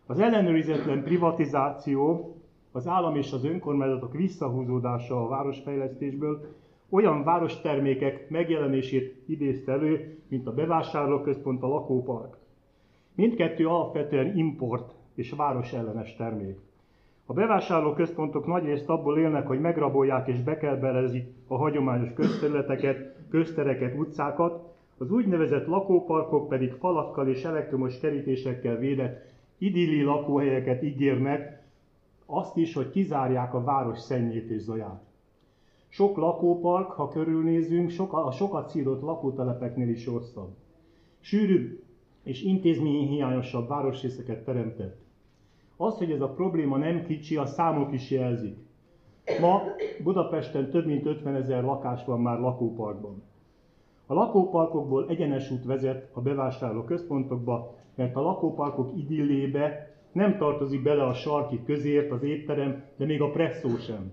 Az 0.06 0.20
ellenőrizetlen 0.20 1.04
privatizáció, 1.04 2.36
az 2.72 2.88
állam 2.88 3.16
és 3.16 3.32
az 3.32 3.44
önkormányzatok 3.44 4.14
visszahúzódása 4.14 5.24
a 5.24 5.28
városfejlesztésből 5.28 6.56
olyan 6.92 7.24
várostermékek 7.24 8.30
megjelenését 8.30 9.16
idézte 9.26 9.72
elő, 9.72 10.18
mint 10.28 10.48
a 10.48 10.54
bevásárlóközpont, 10.54 11.64
a 11.64 11.68
lakópark. 11.68 12.38
Mindkettő 13.16 13.68
alapvetően 13.68 14.38
import 14.38 14.94
és 15.16 15.32
városellenes 15.32 16.16
termék. 16.16 16.58
A 17.26 17.34
bevásárlóközpontok 17.34 18.48
nagyrészt 18.48 18.90
abból 18.90 19.18
élnek, 19.18 19.48
hogy 19.48 19.60
megrabolják 19.60 20.28
és 20.28 20.42
bekelbelezik 20.42 21.26
a 21.48 21.58
hagyományos 21.58 22.14
közterületeket, 22.14 23.16
köztereket, 23.30 23.98
utcákat, 23.98 24.70
az 24.98 25.12
úgynevezett 25.12 25.68
lakóparkok 25.68 26.48
pedig 26.48 26.72
falakkal 26.72 27.28
és 27.28 27.44
elektromos 27.44 28.00
kerítésekkel 28.00 28.76
védett 28.76 29.26
idilli 29.58 30.04
lakóhelyeket 30.04 30.84
ígérnek, 30.84 31.64
azt 32.26 32.58
is, 32.58 32.74
hogy 32.74 32.90
kizárják 32.90 33.54
a 33.54 33.64
város 33.64 34.00
szennyét 34.00 34.50
és 34.50 34.62
zaját. 34.62 35.11
Sok 35.94 36.18
lakópark, 36.18 36.92
ha 36.92 37.08
körülnézünk, 37.08 37.90
sok, 37.90 38.14
a 38.14 38.32
sokat 38.32 38.70
szídott 38.70 39.02
lakótelepeknél 39.02 39.90
is 39.90 40.06
rosszabb. 40.06 40.50
Sűrűbb 41.20 41.82
és 42.24 42.44
intézményhiányosabb 42.44 43.68
városrészeket 43.68 44.44
teremtett. 44.44 45.00
Az, 45.78 45.98
hogy 45.98 46.12
ez 46.12 46.22
a 46.22 46.30
probléma 46.30 46.78
nem 46.78 47.04
kicsi, 47.04 47.36
a 47.36 47.46
számok 47.46 47.94
is 47.94 48.12
jelzik. 48.12 48.58
Ma 49.40 49.62
Budapesten 50.04 50.70
több 50.70 50.86
mint 50.86 51.06
50 51.06 51.36
ezer 51.36 51.64
lakás 51.64 52.06
van 52.06 52.22
már 52.22 52.40
lakóparkban. 52.40 53.24
A 54.06 54.14
lakóparkokból 54.14 55.06
egyenes 55.10 55.52
út 55.52 55.66
vezet 55.66 56.10
a 56.14 56.22
bevásárló 56.22 56.84
központokba, 56.84 57.76
mert 57.96 58.16
a 58.16 58.22
lakóparkok 58.22 58.92
idillébe 58.98 59.96
nem 60.12 60.38
tartozik 60.38 60.84
bele 60.84 61.04
a 61.04 61.14
sarki 61.14 61.64
közért, 61.64 62.12
az 62.12 62.24
étterem, 62.24 62.84
de 62.98 63.06
még 63.06 63.22
a 63.22 63.30
presszó 63.30 63.78
sem. 63.78 64.12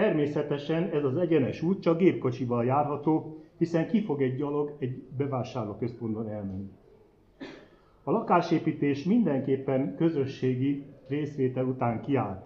Természetesen 0.00 0.90
ez 0.92 1.04
az 1.04 1.16
egyenes 1.16 1.62
út 1.62 1.82
csak 1.82 1.98
gépkocsival 1.98 2.64
járható, 2.64 3.36
hiszen 3.58 3.86
ki 3.86 4.00
fog 4.00 4.22
egy 4.22 4.36
gyalog 4.36 4.76
egy 4.78 5.02
bevásárlóközpontban 5.16 6.28
elmenni. 6.28 6.70
A 8.04 8.10
lakásépítés 8.10 9.04
mindenképpen 9.04 9.94
közösségi 9.96 10.84
részvétel 11.08 11.64
után 11.64 12.00
kiállt. 12.00 12.44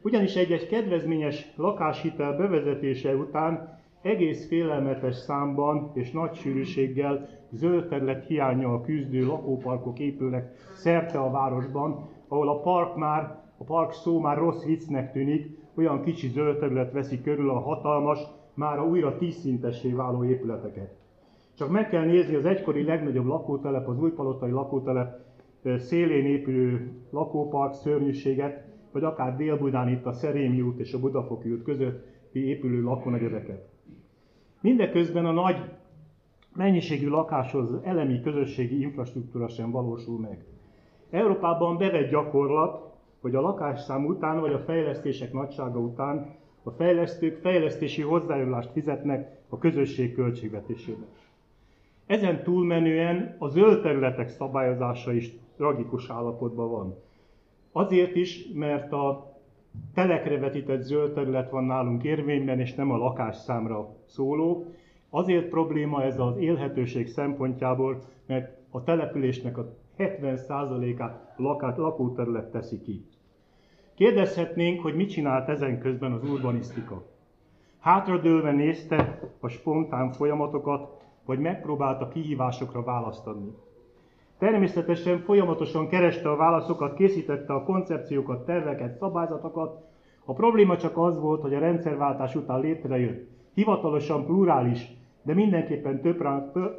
Ugyanis 0.00 0.34
egy-egy 0.34 0.66
kedvezményes 0.66 1.52
lakáshitel 1.56 2.36
bevezetése 2.36 3.14
után 3.14 3.78
egész 4.00 4.48
félelmetes 4.48 5.14
számban 5.14 5.90
és 5.94 6.10
nagy 6.10 6.34
sűrűséggel 6.34 7.28
zöld 7.50 7.88
terület 7.88 8.26
hiányjal 8.26 8.80
küzdő 8.80 9.26
lakóparkok 9.26 9.98
épülnek 9.98 10.54
szerte 10.74 11.18
a 11.18 11.30
városban, 11.30 12.08
ahol 12.28 12.48
a 12.48 12.60
park 12.60 12.96
már, 12.96 13.40
a 13.56 13.64
park 13.64 13.92
szó 13.92 14.18
már 14.18 14.36
rossz 14.36 14.64
viccnek 14.64 15.12
tűnik, 15.12 15.60
olyan 15.74 16.02
kicsi 16.02 16.28
zöld 16.28 16.58
terület 16.58 16.92
veszi 16.92 17.20
körül 17.20 17.50
a 17.50 17.58
hatalmas, 17.60 18.18
már 18.54 18.78
a 18.78 18.86
újra 18.86 19.16
tízszintessé 19.16 19.92
váló 19.92 20.24
épületeket. 20.24 20.94
Csak 21.54 21.70
meg 21.70 21.88
kell 21.88 22.04
nézni 22.04 22.34
az 22.34 22.44
egykori 22.44 22.82
legnagyobb 22.84 23.26
lakótelep, 23.26 23.88
az 23.88 23.98
újpalotai 23.98 24.50
lakótelep 24.50 25.20
szélén 25.76 26.26
épülő 26.26 26.92
lakópark 27.10 27.72
szörnyűséget, 27.74 28.64
vagy 28.92 29.04
akár 29.04 29.36
Dél-Budán 29.36 29.88
itt 29.88 30.06
a 30.06 30.12
Szerémi 30.12 30.60
út 30.60 30.78
és 30.78 30.92
a 30.92 31.00
Budafoki 31.00 31.50
út 31.50 31.62
közötti 31.62 32.46
épülő 32.46 32.82
lakónegyedeket. 32.82 33.68
Mindeközben 34.60 35.26
a 35.26 35.32
nagy 35.32 35.56
mennyiségű 36.54 37.08
lakáshoz 37.08 37.74
elemi 37.82 38.20
közösségi 38.20 38.80
infrastruktúra 38.80 39.48
sem 39.48 39.70
valósul 39.70 40.18
meg. 40.18 40.44
Európában 41.10 41.76
bevett 41.76 42.10
gyakorlat, 42.10 42.91
hogy 43.22 43.34
a 43.34 43.40
lakásszám 43.40 44.04
után 44.04 44.40
vagy 44.40 44.52
a 44.52 44.58
fejlesztések 44.58 45.32
nagysága 45.32 45.78
után 45.78 46.34
a 46.62 46.70
fejlesztők 46.70 47.40
fejlesztési 47.40 48.02
hozzájárulást 48.02 48.70
fizetnek 48.72 49.40
a 49.48 49.58
közösség 49.58 50.14
költségvetésébe. 50.14 51.04
Ezen 52.06 52.42
túlmenően 52.42 53.36
a 53.38 53.48
zöld 53.48 53.82
területek 53.82 54.28
szabályozása 54.28 55.12
is 55.12 55.32
tragikus 55.56 56.10
állapotban 56.10 56.70
van. 56.70 56.94
Azért 57.72 58.16
is, 58.16 58.48
mert 58.54 58.92
a 58.92 59.32
telekre 59.94 60.38
vetített 60.38 60.82
zöld 60.82 61.12
terület 61.12 61.50
van 61.50 61.64
nálunk 61.64 62.04
érvényben, 62.04 62.60
és 62.60 62.74
nem 62.74 62.90
a 62.90 62.96
lakásszámra 62.96 63.88
szóló. 64.06 64.66
Azért 65.10 65.48
probléma 65.48 66.02
ez 66.02 66.18
az 66.18 66.36
élhetőség 66.36 67.08
szempontjából, 67.08 68.02
mert 68.26 68.56
a 68.70 68.82
településnek 68.82 69.58
a 69.58 69.74
70%-át 70.02 71.32
lakóterület 71.76 72.50
teszi 72.50 72.80
ki. 72.80 73.06
Kérdezhetnénk, 73.94 74.80
hogy 74.80 74.94
mit 74.94 75.10
csinált 75.10 75.48
ezen 75.48 75.78
közben 75.78 76.12
az 76.12 76.30
urbanisztika. 76.30 77.02
Hátradőlve 77.80 78.52
nézte 78.52 79.20
a 79.40 79.48
spontán 79.48 80.12
folyamatokat, 80.12 81.00
vagy 81.24 81.38
megpróbálta 81.38 82.08
kihívásokra 82.08 82.82
választ 82.82 83.26
adni. 83.26 83.54
Természetesen 84.38 85.18
folyamatosan 85.18 85.88
kereste 85.88 86.30
a 86.30 86.36
válaszokat, 86.36 86.94
készítette 86.94 87.52
a 87.52 87.64
koncepciókat, 87.64 88.44
terveket, 88.44 88.96
szabályzatokat. 88.96 89.84
A 90.24 90.32
probléma 90.32 90.76
csak 90.76 90.96
az 90.96 91.20
volt, 91.20 91.40
hogy 91.40 91.54
a 91.54 91.58
rendszerváltás 91.58 92.34
után 92.34 92.60
létrejött 92.60 93.30
hivatalosan 93.54 94.24
plurális, 94.24 94.90
de 95.22 95.34
mindenképpen 95.34 96.00
több, 96.00 96.22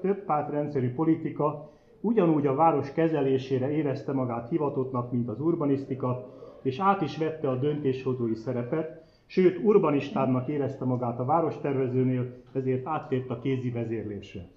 több 0.01 0.25
pártrendszerű 0.25 0.93
politika 0.93 1.71
ugyanúgy 2.03 2.47
a 2.47 2.55
város 2.55 2.91
kezelésére 2.91 3.71
érezte 3.71 4.11
magát 4.11 4.49
hivatottnak, 4.49 5.11
mint 5.11 5.29
az 5.29 5.39
urbanisztika, 5.39 6.25
és 6.61 6.79
át 6.79 7.01
is 7.01 7.17
vette 7.17 7.49
a 7.49 7.55
döntéshozói 7.55 8.35
szerepet, 8.35 9.03
sőt 9.25 9.63
urbanistábbnak 9.63 10.47
érezte 10.47 10.85
magát 10.85 11.19
a 11.19 11.25
várostervezőnél, 11.25 12.33
ezért 12.53 12.87
áttért 12.87 13.29
a 13.29 13.39
kézi 13.39 13.71
vezérlésre. 13.71 14.47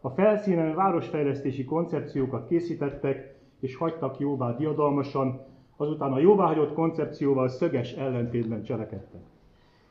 A 0.00 0.10
felszínen 0.10 0.74
városfejlesztési 0.74 1.64
koncepciókat 1.64 2.46
készítettek, 2.46 3.34
és 3.60 3.76
hagytak 3.76 4.18
jóvá 4.18 4.56
diadalmasan, 4.56 5.40
azután 5.76 6.12
a 6.12 6.18
jóváhagyott 6.18 6.72
koncepcióval 6.72 7.48
szöges 7.48 7.92
ellentétben 7.92 8.62
cselekedtek. 8.62 9.31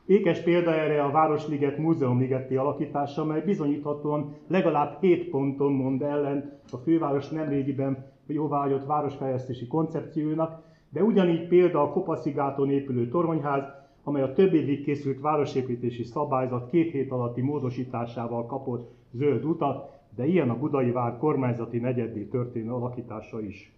Ékes 0.06 0.40
példa 0.40 0.74
erre 0.74 1.02
a 1.02 1.10
Városliget 1.10 1.78
múzeumligeti 1.78 2.56
alakítása, 2.56 3.24
mely 3.24 3.40
bizonyíthatóan 3.40 4.34
legalább 4.46 5.00
7 5.00 5.30
ponton 5.30 5.72
mond 5.72 6.02
ellen 6.02 6.60
a 6.72 6.76
főváros 6.76 7.28
nemrégiben 7.28 8.10
jóváhagyott 8.26 8.86
városfejlesztési 8.86 9.66
koncepciónak, 9.66 10.62
de 10.88 11.02
ugyanígy 11.02 11.48
példa 11.48 11.82
a 11.82 11.90
Kopaszigáton 11.90 12.70
épülő 12.70 13.08
toronyház, 13.08 13.64
amely 14.04 14.22
a 14.22 14.32
több 14.32 14.54
évig 14.54 14.84
készült 14.84 15.20
városépítési 15.20 16.02
szabályzat 16.02 16.70
két 16.70 16.90
hét 16.90 17.10
alatti 17.10 17.40
módosításával 17.40 18.46
kapott 18.46 18.90
zöld 19.10 19.44
utat, 19.44 19.90
de 20.16 20.26
ilyen 20.26 20.50
a 20.50 20.58
Budai 20.58 20.90
Vár 20.90 21.18
kormányzati 21.18 21.78
negyeddé 21.78 22.22
történő 22.22 22.70
alakítása 22.72 23.40
is. 23.40 23.72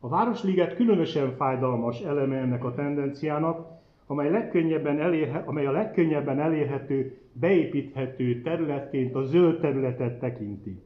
A 0.00 0.08
Városliget 0.08 0.74
különösen 0.74 1.30
fájdalmas 1.36 2.00
eleme 2.00 2.36
ennek 2.36 2.64
a 2.64 2.74
tendenciának, 2.74 3.77
amely, 4.10 4.30
legkönnyebben 4.30 5.00
elérhe, 5.00 5.42
amely 5.46 5.66
a 5.66 5.70
legkönnyebben 5.70 6.40
elérhető, 6.40 7.18
beépíthető 7.32 8.40
területként 8.40 9.14
a 9.14 9.22
zöld 9.22 9.60
területet 9.60 10.18
tekinti. 10.18 10.82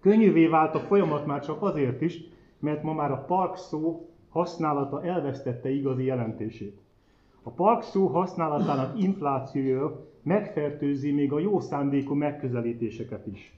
Könnyűvé 0.00 0.46
vált 0.46 0.74
a 0.74 0.78
folyamat 0.78 1.26
már 1.26 1.40
csak 1.40 1.62
azért 1.62 2.00
is, 2.00 2.20
mert 2.58 2.82
ma 2.82 2.92
már 2.92 3.10
a 3.10 3.24
park 3.26 3.56
szó 3.56 4.08
használata 4.28 5.04
elvesztette 5.04 5.70
igazi 5.70 6.04
jelentését. 6.04 6.78
A 7.42 7.50
park 7.50 7.82
szó 7.82 8.06
használatának 8.06 9.02
inflációja 9.02 10.06
megfertőzi 10.22 11.12
még 11.12 11.32
a 11.32 11.38
jó 11.38 11.60
szándékú 11.60 12.14
megközelítéseket 12.14 13.26
is. 13.26 13.54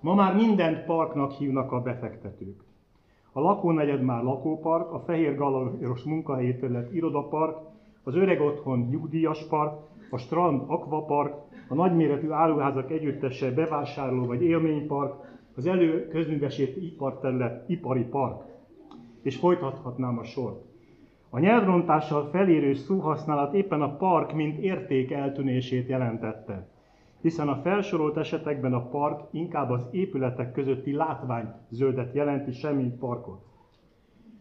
Ma 0.00 0.14
már 0.14 0.34
mindent 0.34 0.84
parknak 0.84 1.32
hívnak 1.32 1.72
a 1.72 1.80
befektetők. 1.80 2.62
A 3.32 3.40
lakónegyed 3.40 4.02
már 4.02 4.22
lakópark, 4.22 4.92
a 4.92 5.00
Fehér 5.00 5.36
Galaros 5.36 6.02
munkahelyi 6.02 6.56
terület 6.56 6.92
irodapark, 6.92 7.58
az 8.04 8.14
öreg 8.14 8.40
otthon 8.40 8.78
nyugdíjas 8.90 9.46
park, 9.46 9.72
a 10.10 10.18
strand 10.18 10.62
akvapark, 10.66 11.34
a 11.68 11.74
nagyméretű 11.74 12.30
áruházak 12.30 12.90
együttese 12.90 13.50
bevásárló 13.50 14.24
vagy 14.26 14.42
élménypark, 14.42 15.14
az 15.56 15.66
elő 15.66 16.08
közművesít 16.08 16.76
iparterület 16.76 17.68
ipari 17.68 18.04
park. 18.04 18.42
És 19.22 19.36
folytathatnám 19.36 20.18
a 20.18 20.24
sort. 20.24 20.64
A 21.30 21.38
nyelvrontással 21.38 22.28
felérő 22.30 22.74
szóhasználat 22.74 23.54
éppen 23.54 23.82
a 23.82 23.96
park 23.96 24.32
mint 24.32 24.58
érték 24.58 25.12
eltűnését 25.12 25.88
jelentette, 25.88 26.68
hiszen 27.20 27.48
a 27.48 27.56
felsorolt 27.56 28.16
esetekben 28.16 28.72
a 28.74 28.88
park 28.88 29.20
inkább 29.30 29.70
az 29.70 29.86
épületek 29.90 30.52
közötti 30.52 30.92
látvány 30.92 31.52
zöldet 31.68 32.14
jelenti, 32.14 32.52
semmint 32.52 32.98
parkot. 32.98 33.42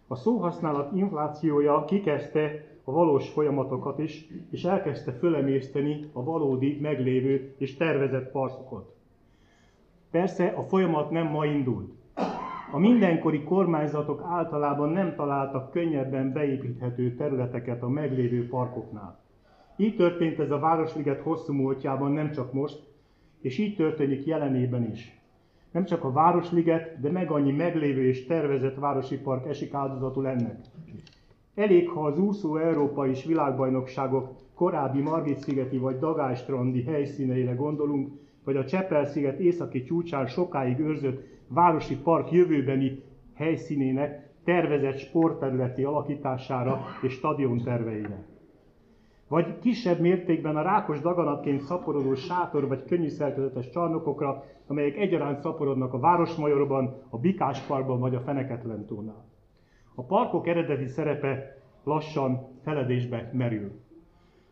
A 0.08 0.16
szóhasználat 0.16 0.96
inflációja 0.96 1.86
kikezdte 1.86 2.73
a 2.84 2.92
valós 2.92 3.30
folyamatokat 3.30 4.00
is, 4.00 4.28
és 4.50 4.64
elkezdte 4.64 5.12
fölemészteni 5.12 6.10
a 6.14 6.24
valódi, 6.24 6.80
meglévő 6.82 7.56
és 7.58 7.76
tervezett 7.78 8.32
parkokat. 8.32 8.96
Persze 10.12 10.48
a 10.48 10.64
folyamat 10.64 11.12
nem 11.12 11.28
ma 11.28 11.46
indult. 11.46 11.92
A 12.72 12.80
mindenkori 12.80 13.44
kormányzatok 13.44 14.22
általában 14.26 14.90
nem 14.90 15.16
találtak 15.16 15.72
könnyebben 15.72 16.34
beépíthető 16.34 17.16
területeket 17.16 17.84
a 17.84 17.90
meglévő 17.90 18.48
parkoknál. 18.48 19.20
Így 19.76 19.96
történt 19.96 20.40
ez 20.40 20.52
a 20.52 20.60
Városliget 20.60 21.22
hosszú 21.22 21.54
múltjában 21.54 22.12
nem 22.12 22.32
csak 22.32 22.54
most, 22.54 22.84
és 23.42 23.58
így 23.58 23.76
történik 23.76 24.26
jelenében 24.26 24.92
is. 24.92 25.22
Nem 25.72 25.86
csak 25.86 26.04
a 26.04 26.12
Városliget, 26.12 27.00
de 27.00 27.12
meg 27.12 27.32
annyi 27.32 27.52
meglévő 27.52 28.08
és 28.08 28.26
tervezett 28.26 28.76
városi 28.76 29.18
park 29.18 29.46
esik 29.48 29.74
áldozatul 29.74 30.28
ennek. 30.28 30.58
Elég, 31.56 31.90
ha 31.90 32.06
az 32.06 32.20
úszó 32.20 32.58
Európa 32.58 33.08
és 33.08 33.26
világbajnokságok 33.26 34.32
korábbi 34.56 35.02
Margit-szigeti 35.02 35.78
vagy 35.78 36.00
Dagály-strandi 36.00 36.84
helyszíneire 36.84 37.54
gondolunk, 37.54 38.10
vagy 38.44 38.56
a 38.56 38.66
Csepel-sziget 38.66 39.40
északi 39.40 39.84
csúcsán 39.84 40.28
sokáig 40.28 40.80
őrzött 40.80 41.24
városi 41.48 41.98
park 41.98 42.32
jövőbeni 42.32 43.04
helyszínének 43.34 44.30
tervezett 44.44 44.98
sportterületi 44.98 45.84
alakítására 45.84 46.82
és 47.02 47.14
stadion 47.14 47.62
terveire. 47.64 48.26
Vagy 49.28 49.60
kisebb 49.60 50.00
mértékben 50.00 50.56
a 50.56 50.62
rákos 50.62 51.00
daganatként 51.00 51.62
szaporodó 51.62 52.14
sátor 52.14 52.68
vagy 52.68 52.86
könnyű 52.86 53.10
szerkezetes 53.10 53.70
csarnokokra, 53.70 54.44
amelyek 54.68 54.98
egyaránt 54.98 55.40
szaporodnak 55.40 55.94
a 55.94 56.00
Városmajorban, 56.00 57.02
a 57.10 57.18
Bikás 57.18 57.60
Parkban 57.60 58.00
vagy 58.00 58.16
a 58.16 58.22
Feneketlentónál. 58.22 59.33
A 59.96 60.02
parkok 60.02 60.48
eredeti 60.48 60.88
szerepe 60.88 61.58
lassan 61.84 62.48
feledésbe 62.64 63.30
merül. 63.34 63.72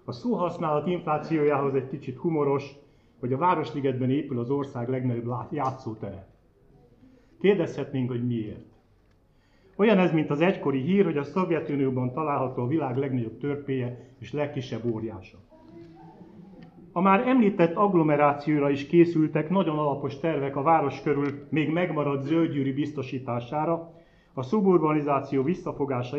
A 0.05 0.11
szóhasználat 0.11 0.87
inflációjához 0.87 1.75
egy 1.75 1.89
kicsit 1.89 2.17
humoros, 2.17 2.75
hogy 3.19 3.33
a 3.33 3.37
Városligetben 3.37 4.09
épül 4.09 4.39
az 4.39 4.49
ország 4.49 4.89
legnagyobb 4.89 5.33
játszótere. 5.51 6.27
Kérdezhetnénk, 7.39 8.09
hogy 8.09 8.27
miért. 8.27 8.65
Olyan 9.75 9.97
ez, 9.97 10.11
mint 10.11 10.29
az 10.29 10.41
egykori 10.41 10.81
hír, 10.81 11.05
hogy 11.05 11.17
a 11.17 11.23
Szovjetunióban 11.23 12.11
található 12.11 12.63
a 12.63 12.67
világ 12.67 12.97
legnagyobb 12.97 13.37
törpéje 13.37 14.09
és 14.19 14.33
legkisebb 14.33 14.85
óriása. 14.85 15.37
A 16.91 17.01
már 17.01 17.27
említett 17.27 17.75
agglomerációra 17.75 18.69
is 18.69 18.87
készültek 18.87 19.49
nagyon 19.49 19.79
alapos 19.79 20.19
tervek 20.19 20.55
a 20.55 20.61
város 20.61 21.01
körül 21.01 21.47
még 21.49 21.69
megmaradt 21.69 22.23
zöldgyűri 22.23 22.71
biztosítására, 22.71 23.93
a 24.33 24.41
szuburbanizáció 24.43 25.43
visszafogása 25.43 26.17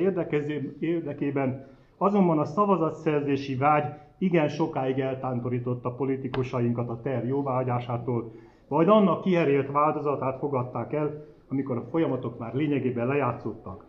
érdekében, 0.78 1.66
azonban 1.96 2.38
a 2.38 2.44
szavazatszerzési 2.44 3.56
vágy 3.56 3.84
igen 4.18 4.48
sokáig 4.48 4.98
eltántorította 4.98 5.90
politikusainkat 5.90 6.88
a 6.88 7.00
terv 7.02 7.26
jóváhagyásától, 7.26 8.32
majd 8.68 8.88
annak 8.88 9.22
kiherélt 9.22 9.70
változatát 9.70 10.38
fogadták 10.38 10.92
el, 10.92 11.24
amikor 11.48 11.76
a 11.76 11.86
folyamatok 11.90 12.38
már 12.38 12.54
lényegében 12.54 13.06
lejátszottak. 13.06 13.84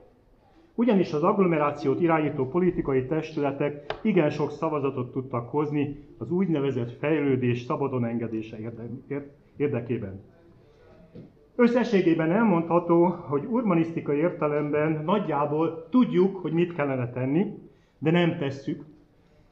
Ugyanis 0.75 1.13
az 1.13 1.23
agglomerációt 1.23 2.01
irányító 2.01 2.47
politikai 2.47 3.05
testületek 3.05 3.99
igen 4.01 4.29
sok 4.29 4.51
szavazatot 4.51 5.11
tudtak 5.11 5.49
hozni 5.49 6.05
az 6.17 6.31
úgynevezett 6.31 6.97
fejlődés 6.97 7.61
szabadon 7.61 8.05
engedése 8.05 8.57
érdekében. 9.57 10.21
Összességében 11.55 12.31
elmondható, 12.31 13.05
hogy 13.05 13.45
urbanisztikai 13.45 14.17
értelemben 14.17 15.03
nagyjából 15.05 15.87
tudjuk, 15.89 16.35
hogy 16.35 16.51
mit 16.51 16.73
kellene 16.73 17.09
tenni, 17.09 17.53
de 17.97 18.11
nem 18.11 18.37
tesszük, 18.37 18.85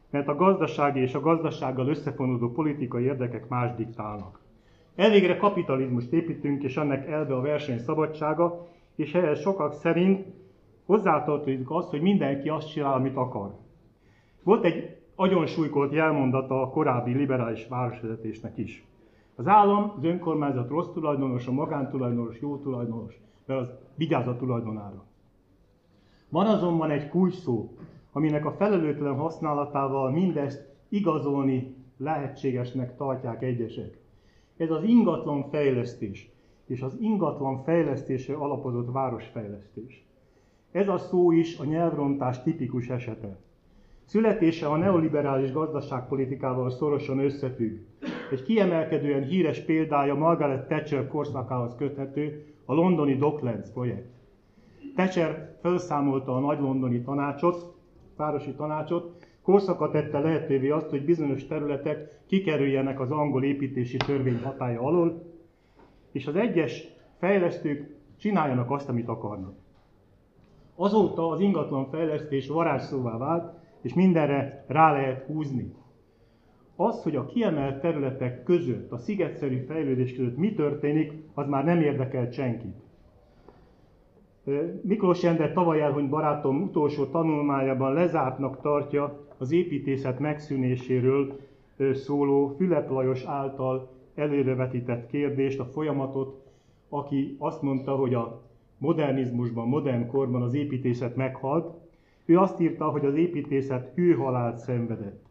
mert 0.09 0.27
a 0.27 0.35
gazdasági 0.35 0.99
és 0.99 1.13
a 1.13 1.19
gazdasággal 1.19 1.87
összefonódó 1.87 2.51
politikai 2.51 3.03
érdekek 3.03 3.47
más 3.47 3.75
diktálnak. 3.75 4.39
Elvégre 4.95 5.37
kapitalizmust 5.37 6.11
építünk, 6.11 6.63
és 6.63 6.77
ennek 6.77 7.07
elve 7.07 7.35
a 7.35 7.41
verseny 7.41 7.79
szabadsága, 7.79 8.67
és 8.95 9.13
ehhez 9.13 9.39
sokak 9.39 9.73
szerint 9.73 10.25
hozzátartozik 10.85 11.69
az, 11.69 11.89
hogy 11.89 12.01
mindenki 12.01 12.49
azt 12.49 12.71
csinál, 12.71 12.93
amit 12.93 13.15
akar. 13.15 13.55
Volt 14.43 14.63
egy 14.63 14.97
agyonsúlykolt 15.15 15.93
jelmondata 15.93 16.61
a 16.61 16.69
korábbi 16.69 17.13
liberális 17.13 17.67
városvezetésnek 17.67 18.57
is. 18.57 18.83
Az 19.41 19.47
állam, 19.47 19.93
az 19.97 20.03
önkormányzat 20.03 20.69
rossz 20.69 20.91
tulajdonos, 20.93 21.47
a 21.47 21.51
magántulajdonos 21.51 22.41
jó 22.41 22.57
tulajdonos, 22.57 23.21
mert 23.45 23.59
az 23.59 23.69
vigyáz 23.95 24.27
a 24.27 24.35
tulajdonára. 24.35 25.03
Van 26.29 26.45
azonban 26.45 26.89
egy 26.89 27.09
kulcs 27.09 27.35
aminek 28.11 28.45
a 28.45 28.51
felelőtlen 28.51 29.15
használatával 29.15 30.11
mindezt 30.11 30.73
igazolni 30.89 31.75
lehetségesnek 31.97 32.95
tartják 32.95 33.43
egyesek. 33.43 33.97
Ez 34.57 34.71
az 34.71 34.83
ingatlan 34.83 35.49
fejlesztés, 35.49 36.31
és 36.65 36.81
az 36.81 36.97
ingatlan 36.99 37.63
fejlesztésre 37.63 38.35
alapozott 38.35 38.91
városfejlesztés. 38.91 40.05
Ez 40.71 40.87
a 40.87 40.97
szó 40.97 41.31
is 41.31 41.59
a 41.59 41.65
nyelvrontás 41.65 42.43
tipikus 42.43 42.89
esete. 42.89 43.39
Születése 44.05 44.67
a 44.67 44.77
neoliberális 44.77 45.51
gazdaságpolitikával 45.51 46.69
szorosan 46.69 47.19
összefügg. 47.19 47.79
Egy 48.31 48.43
kiemelkedően 48.43 49.23
híres 49.23 49.59
példája 49.59 50.15
Margaret 50.15 50.67
Thatcher 50.67 51.07
korszakához 51.07 51.75
köthető 51.75 52.45
a 52.65 52.73
londoni 52.73 53.15
Docklands 53.15 53.69
projekt. 53.69 54.07
Thatcher 54.95 55.57
felszámolta 55.61 56.35
a 56.35 56.39
nagy 56.39 56.59
londoni 56.59 57.01
tanácsot, 57.01 57.75
városi 58.17 58.53
tanácsot, 58.53 59.27
korszaka 59.41 59.89
tette 59.89 60.19
lehetővé 60.19 60.69
azt, 60.69 60.89
hogy 60.89 61.05
bizonyos 61.05 61.47
területek 61.47 62.19
kikerüljenek 62.27 62.99
az 62.99 63.11
angol 63.11 63.43
építési 63.43 63.97
törvény 63.97 64.39
hatája 64.43 64.81
alól, 64.81 65.23
és 66.11 66.27
az 66.27 66.35
egyes 66.35 66.87
fejlesztők 67.19 67.95
csináljanak 68.17 68.71
azt, 68.71 68.89
amit 68.89 69.07
akarnak. 69.07 69.55
Azóta 70.75 71.29
az 71.29 71.39
ingatlan 71.39 71.89
fejlesztés 71.89 72.47
varázsszóvá 72.47 73.17
vált, 73.17 73.53
és 73.81 73.93
mindenre 73.93 74.65
rá 74.67 74.91
lehet 74.91 75.25
húzni. 75.25 75.73
Az, 76.83 77.03
hogy 77.03 77.15
a 77.15 77.25
kiemelt 77.25 77.81
területek 77.81 78.43
között, 78.43 78.91
a 78.91 78.97
szigetszerű 78.97 79.57
fejlődés 79.57 80.15
között 80.15 80.37
mi 80.37 80.53
történik, 80.53 81.11
az 81.33 81.47
már 81.47 81.63
nem 81.63 81.81
érdekel 81.81 82.31
senkit. 82.31 82.75
Miklós 84.81 85.23
Endre 85.23 85.51
tavaly 85.51 85.81
elhunyt 85.81 86.09
barátom 86.09 86.61
utolsó 86.61 87.05
tanulmányában 87.05 87.93
lezártnak 87.93 88.61
tartja 88.61 89.27
az 89.37 89.51
építészet 89.51 90.19
megszűnéséről 90.19 91.39
szóló 91.93 92.55
Fülep 92.57 92.89
Lajos 92.89 93.23
által 93.23 93.89
előrevetített 94.15 95.07
kérdést, 95.07 95.59
a 95.59 95.65
folyamatot, 95.65 96.41
aki 96.89 97.35
azt 97.39 97.61
mondta, 97.61 97.95
hogy 97.95 98.13
a 98.13 98.41
modernizmusban, 98.77 99.67
modern 99.67 100.07
korban 100.07 100.41
az 100.41 100.53
építészet 100.53 101.15
meghalt. 101.15 101.75
Ő 102.25 102.37
azt 102.37 102.59
írta, 102.59 102.89
hogy 102.89 103.05
az 103.05 103.15
építészet 103.15 103.91
hőhalált 103.95 104.57
szenvedett. 104.57 105.29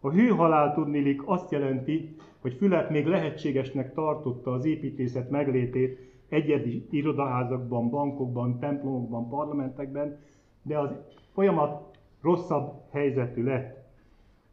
A 0.00 0.10
hőhalál 0.10 0.74
tudnilik 0.74 1.22
azt 1.24 1.50
jelenti, 1.50 2.16
hogy 2.40 2.54
Fülep 2.54 2.90
még 2.90 3.06
lehetségesnek 3.06 3.94
tartotta 3.94 4.52
az 4.52 4.64
építészet 4.64 5.30
meglétét 5.30 5.98
egyedi 6.28 6.86
irodaházakban, 6.90 7.90
bankokban, 7.90 8.58
templomokban, 8.58 9.28
parlamentekben, 9.28 10.18
de 10.62 10.78
az 10.78 10.90
folyamat 11.32 11.96
rosszabb 12.22 12.72
helyzetű 12.90 13.42
lett. 13.44 13.76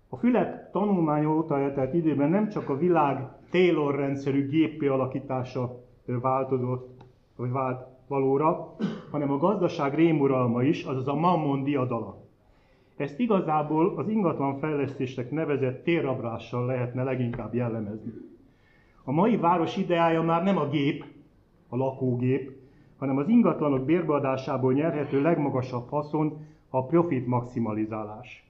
A 0.10 0.16
Fülep 0.18 0.72
tanulmány 0.72 1.26
óta 1.26 1.60
eltelt 1.60 1.94
időben 1.94 2.30
nem 2.30 2.50
csak 2.50 2.70
a 2.70 2.78
világ 2.78 3.28
Taylor 3.52 3.96
rendszerű 3.96 4.48
gépi 4.48 4.88
alakítása 4.88 5.84
változott, 6.06 7.04
vagy 7.36 7.52
vált 7.52 7.88
valóra, 8.08 8.76
hanem 9.12 9.32
a 9.32 9.38
gazdaság 9.38 9.96
rémuralma 9.96 10.64
is, 10.64 10.84
azaz 10.84 11.08
a 11.08 11.16
mammon 11.16 11.64
diadala. 11.64 12.25
Ezt 12.98 13.20
igazából 13.20 13.94
az 13.98 14.08
ingatlan 14.10 14.60
fejlesztésnek 14.60 15.32
nevezett 15.32 15.84
térrablással 15.84 16.66
lehetne 16.66 17.04
leginkább 17.04 17.54
jellemezni. 17.54 18.14
A 19.04 19.12
mai 19.12 19.38
város 19.38 19.78
ideája 19.78 20.22
már 20.22 20.44
nem 20.44 20.58
a 20.58 20.70
gép, 20.70 21.06
a 21.70 21.76
lakógép, 21.76 22.52
hanem 22.98 23.18
az 23.18 23.28
ingatlanok 23.28 23.86
bérbeadásából 23.86 24.74
nyerhető 24.74 25.22
legmagasabb 25.22 25.90
haszon 25.90 26.46
a 26.70 26.86
profit 26.86 27.28
maximalizálás. 27.28 28.50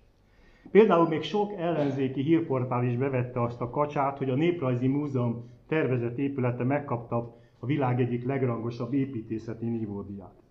Például 0.72 1.08
még 1.08 1.22
sok 1.22 1.52
ellenzéki 1.58 2.22
hírportál 2.22 2.86
is 2.86 2.98
bevette 2.98 3.42
azt 3.42 3.62
a 3.62 3.70
kacsát, 3.70 4.18
hogy 4.18 4.30
a 4.30 4.36
Néprajzi 4.36 4.88
Múzeum 4.88 5.50
tervezett 5.68 6.18
épülete 6.18 6.64
megkapta 6.64 7.36
a 7.60 7.66
világ 7.66 8.02
egyik 8.02 8.26
legrangosabb 8.26 8.94
építészeti 8.94 9.66
nívódiát. 9.66 10.42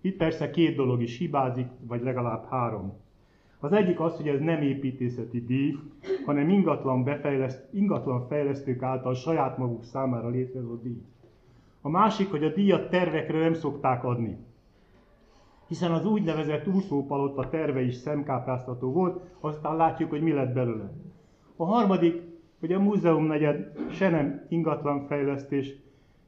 Itt 0.00 0.16
persze 0.16 0.50
két 0.50 0.76
dolog 0.76 1.02
is 1.02 1.18
hibázik, 1.18 1.66
vagy 1.86 2.02
legalább 2.02 2.44
három. 2.50 2.92
Az 3.64 3.72
egyik 3.72 4.00
az, 4.00 4.16
hogy 4.16 4.28
ez 4.28 4.40
nem 4.40 4.62
építészeti 4.62 5.44
díj, 5.44 5.76
hanem 6.24 6.48
ingatlan, 6.48 7.04
befejleszt, 7.04 7.68
ingatlan 7.72 8.26
fejlesztők 8.26 8.82
által 8.82 9.14
saját 9.14 9.58
maguk 9.58 9.84
számára 9.84 10.28
létrehozott 10.28 10.82
díj. 10.82 11.02
A 11.80 11.88
másik, 11.88 12.30
hogy 12.30 12.44
a 12.44 12.52
díjat 12.52 12.90
tervekre 12.90 13.38
nem 13.38 13.54
szokták 13.54 14.04
adni. 14.04 14.36
Hiszen 15.66 15.92
az 15.92 16.06
úgynevezett 16.06 16.66
úszópalota 16.66 17.48
terve 17.48 17.80
is 17.80 17.94
szemkápráztató 17.94 18.92
volt, 18.92 19.20
aztán 19.40 19.76
látjuk, 19.76 20.10
hogy 20.10 20.22
mi 20.22 20.32
lett 20.32 20.54
belőle. 20.54 20.92
A 21.56 21.64
harmadik, 21.64 22.22
hogy 22.60 22.72
a 22.72 22.80
múzeum 22.80 23.24
negyed 23.24 23.72
se 23.90 24.10
nem 24.10 24.46
ingatlan 24.48 25.06
fejlesztés, 25.06 25.74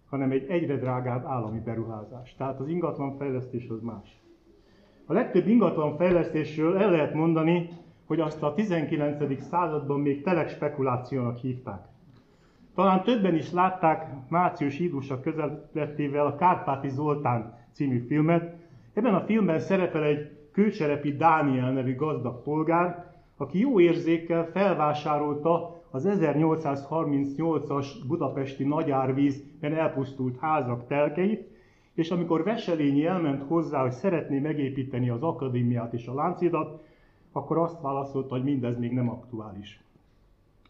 hanem 0.08 0.30
egy 0.30 0.46
egyre 0.48 0.76
drágább 0.76 1.24
állami 1.26 1.60
beruházás. 1.60 2.34
Tehát 2.34 2.60
az 2.60 2.68
ingatlan 2.68 3.16
fejlesztés 3.16 3.68
az 3.68 3.80
más. 3.80 4.23
A 5.06 5.12
legtöbb 5.12 5.48
ingatlan 5.48 5.96
fejlesztésről 5.96 6.76
el 6.76 6.90
lehet 6.90 7.14
mondani, 7.14 7.68
hogy 8.06 8.20
azt 8.20 8.42
a 8.42 8.54
19. 8.54 9.42
században 9.42 10.00
még 10.00 10.22
telek 10.22 10.48
spekulációnak 10.48 11.36
hívták. 11.36 11.84
Talán 12.74 13.02
többen 13.02 13.34
is 13.34 13.52
látták 13.52 14.06
Március 14.28 14.76
Hídusa 14.76 15.20
közelettével 15.20 16.26
a 16.26 16.36
Kárpáti 16.36 16.88
Zoltán 16.88 17.58
című 17.72 17.98
filmet. 17.98 18.56
Ebben 18.94 19.14
a 19.14 19.20
filmben 19.20 19.58
szerepel 19.58 20.02
egy 20.02 20.30
kőcserepi 20.52 21.16
Dániel 21.16 21.72
nevű 21.72 21.96
gazdag 21.96 22.42
polgár, 22.42 23.12
aki 23.36 23.58
jó 23.58 23.80
érzékkel 23.80 24.48
felvásárolta 24.52 25.82
az 25.90 26.08
1838-as 26.10 27.86
budapesti 28.06 28.64
nagyárvízben 28.64 29.74
elpusztult 29.74 30.38
házak 30.38 30.86
telkeit, 30.86 31.53
és 31.94 32.10
amikor 32.10 32.44
Veselényi 32.44 33.06
elment 33.06 33.42
hozzá, 33.42 33.80
hogy 33.80 33.92
szeretné 33.92 34.38
megépíteni 34.38 35.08
az 35.08 35.22
akadémiát 35.22 35.92
és 35.92 36.06
a 36.06 36.14
láncidat, 36.14 36.84
akkor 37.32 37.58
azt 37.58 37.80
válaszolta, 37.80 38.34
hogy 38.34 38.44
mindez 38.44 38.78
még 38.78 38.92
nem 38.92 39.08
aktuális. 39.08 39.80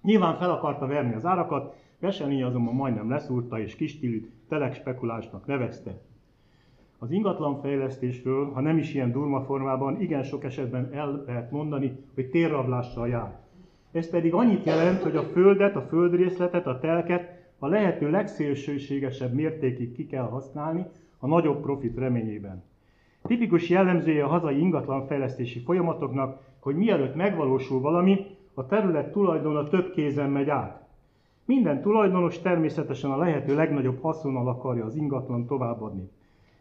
Nyilván 0.02 0.36
fel 0.36 0.50
akarta 0.50 0.86
verni 0.86 1.14
az 1.14 1.24
árakat, 1.24 1.76
Veselényi 2.00 2.42
azonban 2.42 2.74
majdnem 2.74 3.10
leszúrta 3.10 3.60
és 3.60 3.76
kistílű 3.76 4.30
telek 4.48 4.74
spekulásnak 4.74 5.46
nevezte. 5.46 6.00
Az 6.98 7.10
ingatlanfejlesztésről, 7.10 8.52
ha 8.52 8.60
nem 8.60 8.78
is 8.78 8.94
ilyen 8.94 9.12
durma 9.12 9.40
formában, 9.40 10.00
igen 10.00 10.22
sok 10.22 10.44
esetben 10.44 10.88
el 10.92 11.22
lehet 11.26 11.50
mondani, 11.50 11.96
hogy 12.14 12.30
térrablással 12.30 13.08
jár. 13.08 13.38
Ez 13.92 14.10
pedig 14.10 14.34
annyit 14.34 14.64
jelent, 14.64 15.02
hogy 15.02 15.16
a 15.16 15.22
földet, 15.22 15.76
a 15.76 15.82
földrészletet, 15.82 16.66
a 16.66 16.78
telket 16.78 17.42
a 17.58 17.66
lehető 17.66 18.10
legszélsőségesebb 18.10 19.32
mértékig 19.32 19.92
ki 19.92 20.06
kell 20.06 20.28
használni 20.28 20.86
a 21.18 21.26
nagyobb 21.26 21.60
profit 21.60 21.98
reményében. 21.98 22.64
Tipikus 23.22 23.68
jellemzője 23.68 24.24
a 24.24 24.28
hazai 24.28 24.58
ingatlanfejlesztési 24.58 25.60
folyamatoknak, 25.60 26.40
hogy 26.60 26.76
mielőtt 26.76 27.14
megvalósul 27.14 27.80
valami, 27.80 28.26
a 28.54 28.66
terület 28.66 29.12
tulajdona 29.12 29.68
több 29.68 29.92
kézen 29.92 30.30
megy 30.30 30.48
át. 30.48 30.88
Minden 31.44 31.82
tulajdonos 31.82 32.38
természetesen 32.38 33.10
a 33.10 33.16
lehető 33.16 33.54
legnagyobb 33.54 34.00
haszonnal 34.02 34.48
akarja 34.48 34.84
az 34.84 34.96
ingatlan 34.96 35.46
továbbadni. 35.46 36.10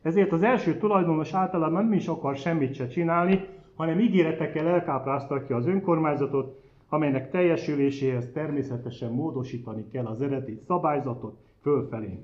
Ezért 0.02 0.32
az 0.32 0.44
első 0.44 0.78
tulajdonos 0.78 1.34
általában 1.34 1.84
nem 1.84 1.94
is 1.94 2.08
akar 2.08 2.36
semmit 2.36 2.74
se 2.74 2.88
csinálni, 2.88 3.46
hanem 3.76 4.00
ígéretekkel 4.00 4.68
elkápráztatja 4.68 5.56
az 5.56 5.68
önkormányzatot, 5.68 6.62
amelynek 6.90 7.30
teljesüléséhez 7.30 8.32
természetesen 8.32 9.12
módosítani 9.12 9.88
kell 9.92 10.06
az 10.06 10.22
eredeti 10.22 10.60
szabályzatot 10.68 11.38
fölfelé. 11.62 12.20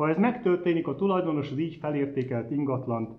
Ha 0.00 0.08
ez 0.08 0.18
megtörténik, 0.18 0.86
a 0.86 0.94
tulajdonos 0.94 1.50
az 1.50 1.58
így 1.58 1.74
felértékelt 1.74 2.50
ingatlant 2.50 3.10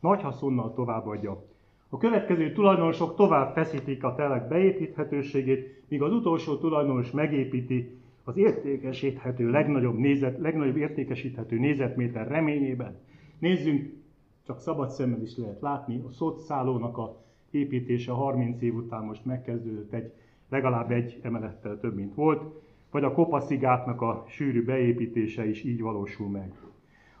nagy 0.00 0.22
haszonnal 0.22 0.74
továbbadja. 0.74 1.44
A 1.88 1.96
következő 1.96 2.52
tulajdonosok 2.52 3.16
tovább 3.16 3.52
feszítik 3.52 4.04
a 4.04 4.14
telek 4.14 4.48
beépíthetőségét, 4.48 5.82
míg 5.88 6.02
az 6.02 6.12
utolsó 6.12 6.56
tulajdonos 6.56 7.10
megépíti 7.10 7.98
az 8.24 8.36
értékesíthető 8.36 9.50
legnagyobb, 9.50 9.98
nézet, 9.98 10.38
legnagyobb 10.38 10.76
értékesíthető 10.76 11.58
nézetméter 11.58 12.28
reményében. 12.28 12.98
Nézzünk, 13.38 13.92
csak 14.46 14.60
szabad 14.60 14.90
szemmel 14.90 15.22
is 15.22 15.36
lehet 15.36 15.60
látni, 15.60 16.02
a 16.08 16.10
szocszálónak 16.10 16.98
a 16.98 17.22
építése 17.50 18.12
30 18.12 18.62
év 18.62 18.74
után 18.74 19.04
most 19.04 19.24
megkezdődött 19.24 19.92
egy, 19.92 20.12
legalább 20.48 20.90
egy 20.90 21.18
emelettel 21.22 21.80
több, 21.80 21.94
mint 21.94 22.14
volt, 22.14 22.63
vagy 22.94 23.04
a 23.04 23.12
kopaszigátnak 23.12 24.00
a 24.00 24.24
sűrű 24.28 24.64
beépítése 24.64 25.48
is 25.48 25.64
így 25.64 25.80
valósul 25.80 26.28
meg. 26.28 26.52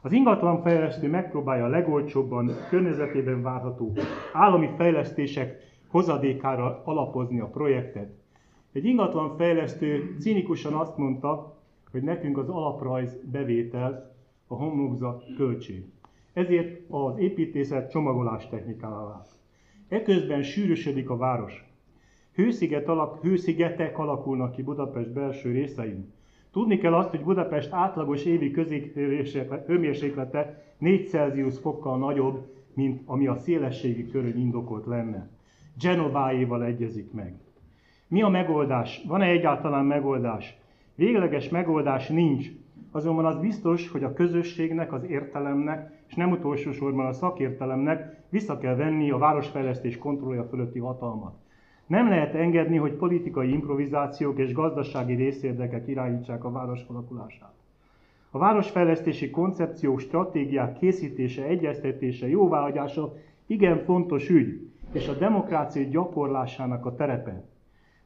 Az 0.00 0.12
ingatlanfejlesztő 0.12 1.08
megpróbálja 1.08 1.64
a 1.64 1.68
legolcsóbban, 1.68 2.50
környezetében 2.68 3.42
várható 3.42 3.92
állami 4.32 4.70
fejlesztések 4.76 5.56
hozadékára 5.88 6.82
alapozni 6.84 7.40
a 7.40 7.46
projektet. 7.46 8.12
Egy 8.72 8.84
ingatlanfejlesztő 8.84 10.16
cínikusan 10.18 10.72
azt 10.72 10.96
mondta, 10.96 11.56
hogy 11.90 12.02
nekünk 12.02 12.38
az 12.38 12.48
alaprajz 12.48 13.20
bevétel, 13.32 14.14
a 14.46 14.54
homlokzat 14.54 15.24
költség. 15.36 15.84
Ezért 16.32 16.90
az 16.90 17.18
építészet 17.18 17.90
csomagolás 17.90 18.48
technikává 18.48 19.04
vált. 19.04 19.28
Eközben 19.88 20.42
sűrűsödik 20.42 21.10
a 21.10 21.16
város. 21.16 21.73
Hősziget 22.34 22.88
alak, 22.88 23.22
hőszigetek 23.22 23.98
alakulnak 23.98 24.52
ki 24.52 24.62
Budapest 24.62 25.12
belső 25.12 25.52
részein. 25.52 26.12
Tudni 26.52 26.78
kell 26.78 26.94
azt, 26.94 27.10
hogy 27.10 27.22
Budapest 27.22 27.72
átlagos 27.72 28.24
évi 28.24 28.52
hőmérséklete 29.66 30.62
4 30.78 31.08
Celsius 31.08 31.58
fokkal 31.58 31.98
nagyobb, 31.98 32.46
mint 32.74 33.02
ami 33.06 33.26
a 33.26 33.36
szélességi 33.36 34.10
körön 34.10 34.36
indokolt 34.36 34.86
lenne. 34.86 35.28
Genováéval 35.80 36.64
egyezik 36.64 37.12
meg. 37.12 37.34
Mi 38.08 38.22
a 38.22 38.28
megoldás? 38.28 39.02
Van-e 39.06 39.26
egyáltalán 39.26 39.84
megoldás? 39.84 40.56
Végleges 40.94 41.48
megoldás 41.48 42.08
nincs. 42.08 42.50
Azonban 42.90 43.24
az 43.24 43.38
biztos, 43.38 43.88
hogy 43.88 44.04
a 44.04 44.12
közösségnek, 44.12 44.92
az 44.92 45.04
értelemnek, 45.04 46.04
és 46.08 46.14
nem 46.14 46.30
utolsó 46.30 46.72
sorban 46.72 47.06
a 47.06 47.12
szakértelemnek 47.12 48.22
vissza 48.28 48.58
kell 48.58 48.74
venni 48.74 49.10
a 49.10 49.18
városfejlesztés 49.18 49.98
kontrollja 49.98 50.44
fölötti 50.44 50.78
hatalmat. 50.78 51.43
Nem 51.86 52.08
lehet 52.08 52.34
engedni, 52.34 52.76
hogy 52.76 52.92
politikai 52.92 53.52
improvizációk 53.52 54.38
és 54.38 54.52
gazdasági 54.52 55.14
részérdekek 55.14 55.88
irányítsák 55.88 56.44
a 56.44 56.50
város 56.50 56.80
alakulását. 56.86 57.52
A 58.30 58.38
városfejlesztési 58.38 59.30
koncepció 59.30 59.98
stratégiák 59.98 60.78
készítése, 60.78 61.42
egyeztetése, 61.44 62.28
jóváhagyása 62.28 63.14
igen 63.46 63.78
fontos 63.78 64.28
ügy, 64.28 64.68
és 64.92 65.08
a 65.08 65.14
demokrácia 65.18 65.88
gyakorlásának 65.88 66.86
a 66.86 66.94
terepe. 66.94 67.42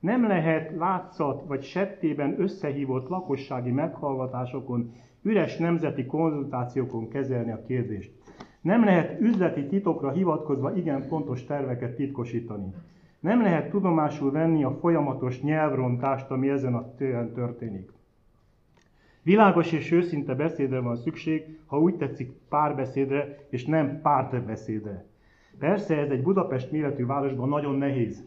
Nem 0.01 0.27
lehet 0.27 0.77
látszat 0.77 1.45
vagy 1.47 1.63
settében 1.63 2.41
összehívott 2.41 3.09
lakossági 3.09 3.71
meghallgatásokon, 3.71 4.93
üres 5.23 5.57
nemzeti 5.57 6.07
konzultációkon 6.07 7.09
kezelni 7.09 7.51
a 7.51 7.63
kérdést. 7.67 8.13
Nem 8.61 8.85
lehet 8.85 9.21
üzleti 9.21 9.67
titokra 9.67 10.11
hivatkozva 10.11 10.77
igen 10.77 11.03
fontos 11.03 11.45
terveket 11.45 11.95
titkosítani. 11.97 12.73
Nem 13.21 13.43
lehet 13.43 13.71
tudomásul 13.71 14.31
venni 14.31 14.65
a 14.65 14.77
folyamatos 14.81 15.43
nyelvrontást, 15.43 16.31
ami 16.31 16.49
ezen 16.49 16.75
a 16.75 16.95
téren 16.95 17.33
történik. 17.33 17.93
Világos 19.23 19.73
és 19.73 19.91
őszinte 19.91 20.35
beszédre 20.35 20.81
van 20.81 20.97
szükség, 20.97 21.59
ha 21.67 21.79
úgy 21.79 21.95
tetszik 21.95 22.33
párbeszédre, 22.49 23.39
és 23.49 23.65
nem 23.65 24.01
pártbeszédre. 24.01 25.05
Persze 25.59 25.97
ez 25.97 26.11
egy 26.11 26.23
Budapest 26.23 26.71
méretű 26.71 27.07
városban 27.07 27.49
nagyon 27.49 27.75
nehéz. 27.75 28.25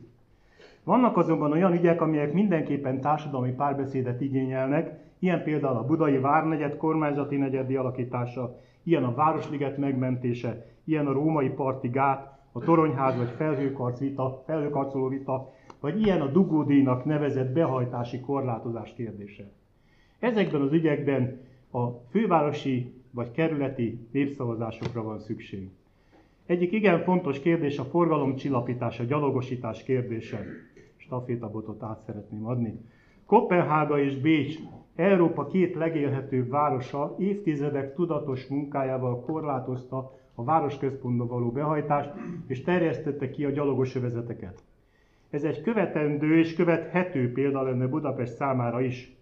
Vannak 0.84 1.18
azonban 1.18 1.52
olyan 1.52 1.74
ügyek, 1.74 2.02
amelyek 2.02 2.34
mindenképpen 2.34 3.02
társadalmi 3.02 3.52
párbeszédet 3.52 4.22
igényelnek, 4.22 5.00
ilyen 5.20 5.44
például 5.44 5.78
a 5.78 5.86
budai 5.86 6.18
várnegyed 6.18 6.78
kormányzati 6.78 7.38
negyedi 7.38 7.76
alakítása, 7.76 8.60
ilyen 8.84 9.04
a 9.04 9.14
Városliget 9.14 9.78
megmentése, 9.78 10.66
ilyen 10.84 11.08
a 11.08 11.12
római 11.12 11.50
parti 11.50 11.88
gát, 11.88 12.40
a 12.52 12.60
toronyház 12.60 13.18
vagy 13.18 13.30
felhőkarc 13.38 14.00
vita, 14.00 14.44
felhőkarcoló 14.46 15.08
vita, 15.08 15.54
vagy 15.80 16.02
ilyen 16.02 16.22
a 16.22 16.28
dugódíjnak 16.28 17.06
nevezett 17.06 17.54
behajtási 17.54 18.20
korlátozás 18.20 18.94
kérdése. 18.94 19.52
Ezekben 20.20 20.62
az 20.62 20.72
ügyekben 20.74 21.42
a 21.72 21.88
fővárosi 22.10 22.94
vagy 23.12 23.32
kerületi 23.32 24.08
népszavazásokra 24.12 25.04
van 25.04 25.20
szükség. 25.20 25.70
Egyik 26.46 26.72
igen 26.72 27.04
fontos 27.04 27.40
kérdés 27.40 27.78
a 27.80 27.84
forgalomcsillapítás, 27.84 29.00
a 29.00 29.04
gyalogosítás 29.04 29.84
kérdése. 29.84 30.46
Stafétabotot 30.98 31.84
át 31.84 32.02
szeretném 32.06 32.46
adni. 32.46 32.80
Kopenhága 33.26 34.00
és 34.00 34.16
Bécs, 34.18 34.56
Európa 34.96 35.48
két 35.48 35.76
legélhetőbb 35.76 36.50
városa 36.50 37.16
évtizedek 37.20 37.94
tudatos 37.96 38.48
munkájával 38.48 39.20
korlátozta 39.22 40.12
a 40.42 40.44
városközpontba 40.44 41.26
való 41.26 41.52
behajtást, 41.52 42.12
és 42.48 42.62
terjesztette 42.62 43.30
ki 43.30 43.46
a 43.46 43.50
gyalogos 43.50 43.96
övezeteket. 43.96 44.64
Ez 45.30 45.44
egy 45.44 45.62
követendő 45.62 46.38
és 46.38 46.56
követhető 46.56 47.32
példa 47.32 47.62
lenne 47.62 47.88
Budapest 47.88 48.34
számára 48.36 48.82
is. 48.82 49.16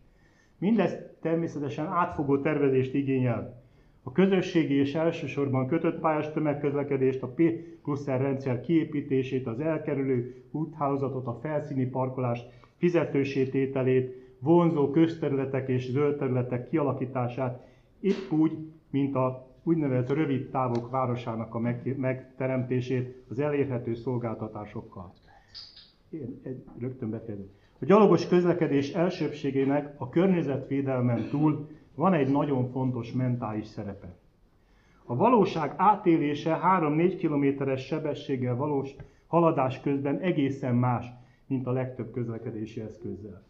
Mindez 0.58 0.98
természetesen 1.22 1.86
átfogó 1.86 2.38
tervezést 2.38 2.94
igényel. 2.94 3.64
A 4.04 4.12
közösségi 4.12 4.74
és 4.74 4.96
elsősorban 4.96 5.68
kötött 5.68 6.00
pályás 6.00 6.32
tömegközlekedést, 6.32 7.24
a 7.24 7.28
P 7.28 7.42
plusz 7.84 8.06
rendszer 8.06 8.62
kiépítését, 8.62 9.48
az 9.48 9.60
elkerülő 9.60 10.44
úthálózatot, 10.52 11.28
a 11.28 11.40
felszíni 11.42 11.86
parkolást, 11.86 12.50
fizetősétételét, 12.78 14.36
vonzó 14.40 14.92
közterületek 14.92 15.68
és 15.68 15.90
zöld 15.90 16.18
területek 16.18 16.70
kialakítását, 16.70 17.68
épp 18.00 18.32
úgy, 18.32 18.52
mint 18.90 19.16
a 19.16 19.49
úgynevezett 19.70 20.10
rövid 20.10 20.50
távok 20.50 20.90
városának 20.90 21.56
a 21.56 21.60
megteremtését 21.98 23.24
az 23.30 23.40
elérhető 23.40 23.94
szolgáltatásokkal. 23.94 25.14
Én 26.10 26.40
egy, 26.44 26.64
rögtön 26.80 27.10
befejezem. 27.10 27.50
A 27.82 27.86
gyalogos 27.86 28.28
közlekedés 28.28 28.94
elsőbségének 28.94 29.94
a 29.98 30.10
környezetvédelmen 30.10 31.28
túl 31.30 31.68
van 31.96 32.14
egy 32.14 32.32
nagyon 32.32 32.72
fontos 32.72 33.12
mentális 33.12 33.66
szerepe. 33.66 34.16
A 35.06 35.16
valóság 35.16 35.74
átélése 35.78 36.60
3-4 36.64 37.16
kilométeres 37.18 37.86
sebességgel 37.86 38.56
valós 38.56 38.96
haladás 39.28 39.82
közben 39.82 40.20
egészen 40.20 40.76
más, 40.76 41.06
mint 41.48 41.68
a 41.68 41.72
legtöbb 41.72 42.12
közlekedési 42.12 42.82
eszközzel. 42.82 43.44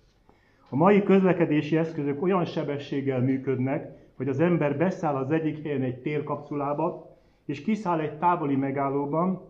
A 0.69 0.75
mai 0.75 1.03
közlekedési 1.03 1.77
eszközök 1.77 2.21
olyan 2.21 2.45
sebességgel 2.45 3.21
működnek, 3.21 4.08
hogy 4.19 4.27
az 4.27 4.39
ember 4.39 4.77
beszáll 4.77 5.15
az 5.15 5.31
egyik 5.31 5.63
helyen 5.63 5.81
egy 5.81 6.01
térkapszulába, 6.01 7.17
és 7.45 7.61
kiszáll 7.61 7.99
egy 7.99 8.17
távoli 8.17 8.55
megállóban, 8.55 9.41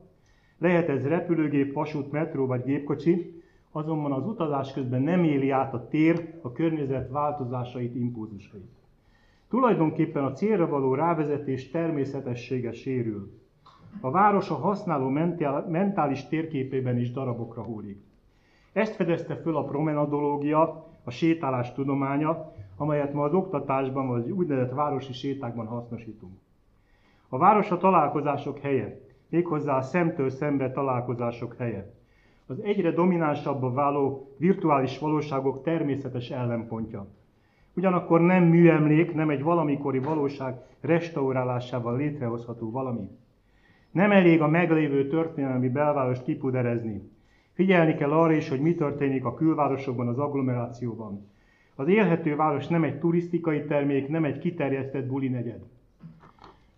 lehet 0.57 0.89
ez 0.89 1.07
repülőgép, 1.07 1.73
vasút, 1.73 2.11
metró 2.11 2.45
vagy 2.45 2.63
gépkocsi, 2.63 3.43
azonban 3.71 4.11
az 4.11 4.25
utazás 4.25 4.73
közben 4.73 5.01
nem 5.01 5.23
éli 5.23 5.49
át 5.49 5.73
a 5.73 5.87
tér 5.87 6.33
a 6.41 6.51
környezet 6.51 7.09
változásait, 7.09 7.95
impulzusait. 7.95 8.69
Tulajdonképpen 9.49 10.23
a 10.23 10.31
célra 10.31 10.67
való 10.67 10.93
rávezetés 10.93 11.69
természetessége 11.69 12.71
sérül. 12.71 13.31
A 13.99 14.11
város 14.11 14.49
a 14.49 14.55
használó 14.55 15.09
mentális 15.67 16.27
térképében 16.27 16.97
is 16.97 17.11
darabokra 17.11 17.63
hullik. 17.63 18.01
Ezt 18.73 18.95
fedezte 18.95 19.35
föl 19.35 19.57
a 19.57 19.63
promenadológia, 19.63 20.87
a 21.03 21.11
sétálás 21.11 21.73
tudománya, 21.73 22.51
amelyet 22.79 23.13
ma 23.13 23.23
az 23.23 23.33
oktatásban 23.33 24.07
vagy 24.07 24.31
úgynevezett 24.31 24.73
városi 24.73 25.13
sétákban 25.13 25.65
hasznosítunk. 25.65 26.33
A 27.29 27.37
város 27.37 27.71
a 27.71 27.77
találkozások 27.77 28.59
helye, 28.59 28.99
méghozzá 29.29 29.77
a 29.77 29.81
szemtől 29.81 30.29
szembe 30.29 30.71
találkozások 30.71 31.55
helye. 31.57 31.93
Az 32.47 32.59
egyre 32.63 32.91
dominánsabbá 32.91 33.69
váló 33.69 34.35
virtuális 34.37 34.99
valóságok 34.99 35.63
természetes 35.63 36.29
ellenpontja. 36.29 37.07
Ugyanakkor 37.73 38.21
nem 38.21 38.43
műemlék, 38.43 39.13
nem 39.13 39.29
egy 39.29 39.43
valamikori 39.43 39.99
valóság 39.99 40.61
restaurálásával 40.81 41.97
létrehozható 41.97 42.71
valami. 42.71 43.09
Nem 43.91 44.11
elég 44.11 44.41
a 44.41 44.47
meglévő 44.47 45.07
történelmi 45.07 45.69
belvárost 45.69 46.23
kipuderezni. 46.23 47.01
Figyelni 47.53 47.95
kell 47.95 48.11
arra 48.11 48.33
is, 48.33 48.49
hogy 48.49 48.61
mi 48.61 48.75
történik 48.75 49.25
a 49.25 49.33
külvárosokban, 49.33 50.07
az 50.07 50.19
agglomerációban. 50.19 51.27
Az 51.79 51.87
élhető 51.87 52.35
város 52.35 52.67
nem 52.67 52.83
egy 52.83 52.99
turisztikai 52.99 53.65
termék, 53.65 54.07
nem 54.07 54.25
egy 54.25 54.37
kiterjesztett 54.37 55.07
buli 55.07 55.27
negyed. 55.27 55.61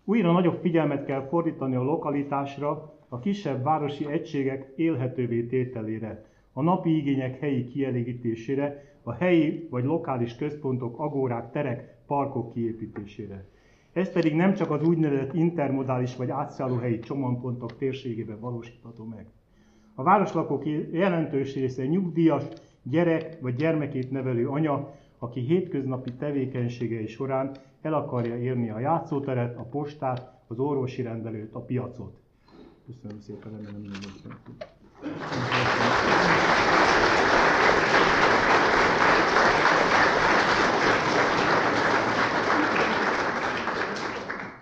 Újra 0.04 0.32
nagyobb 0.32 0.58
figyelmet 0.60 1.04
kell 1.04 1.26
fordítani 1.28 1.74
a 1.74 1.82
lokalitásra, 1.82 2.94
a 3.08 3.18
kisebb 3.18 3.62
városi 3.62 4.10
egységek 4.10 4.72
élhetővé 4.76 5.42
tételére, 5.42 6.24
a 6.52 6.62
napi 6.62 6.96
igények 6.96 7.38
helyi 7.38 7.66
kielégítésére, 7.66 8.84
a 9.02 9.12
helyi 9.12 9.68
vagy 9.70 9.84
lokális 9.84 10.36
központok, 10.36 10.98
agórák, 10.98 11.50
terek, 11.50 11.96
parkok 12.06 12.52
kiépítésére. 12.52 13.44
Ez 13.92 14.12
pedig 14.12 14.34
nem 14.34 14.54
csak 14.54 14.70
az 14.70 14.82
úgynevezett 14.82 15.34
intermodális 15.34 16.16
vagy 16.16 16.30
átszállóhelyi 16.30 16.98
csomagpontok 16.98 17.76
térségében 17.76 18.40
valósítható 18.40 19.04
meg. 19.04 19.26
A 19.94 20.02
városlakók 20.02 20.66
jelentős 20.90 21.54
része 21.54 21.86
nyugdíjas, 21.86 22.44
gyerek 22.82 23.40
vagy 23.40 23.54
gyermekét 23.54 24.10
nevelő 24.10 24.48
anya, 24.48 24.94
aki 25.18 25.40
hétköznapi 25.40 26.12
tevékenységei 26.12 27.06
során 27.06 27.50
el 27.82 27.94
akarja 27.94 28.36
érni 28.38 28.70
a 28.70 28.78
játszóteret, 28.78 29.56
a 29.56 29.62
postát, 29.62 30.40
az 30.46 30.58
orvosi 30.58 31.02
rendelőt, 31.02 31.54
a 31.54 31.60
piacot. 31.60 32.20
Köszönöm 32.86 33.20
szépen, 33.20 33.50
remélem 33.52 33.80
mindenki. 33.80 34.10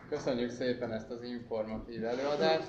Köszönjük 0.09 0.51
szépen 0.51 0.93
ezt 0.93 1.11
az 1.11 1.23
informatív 1.23 2.05
előadást. 2.05 2.69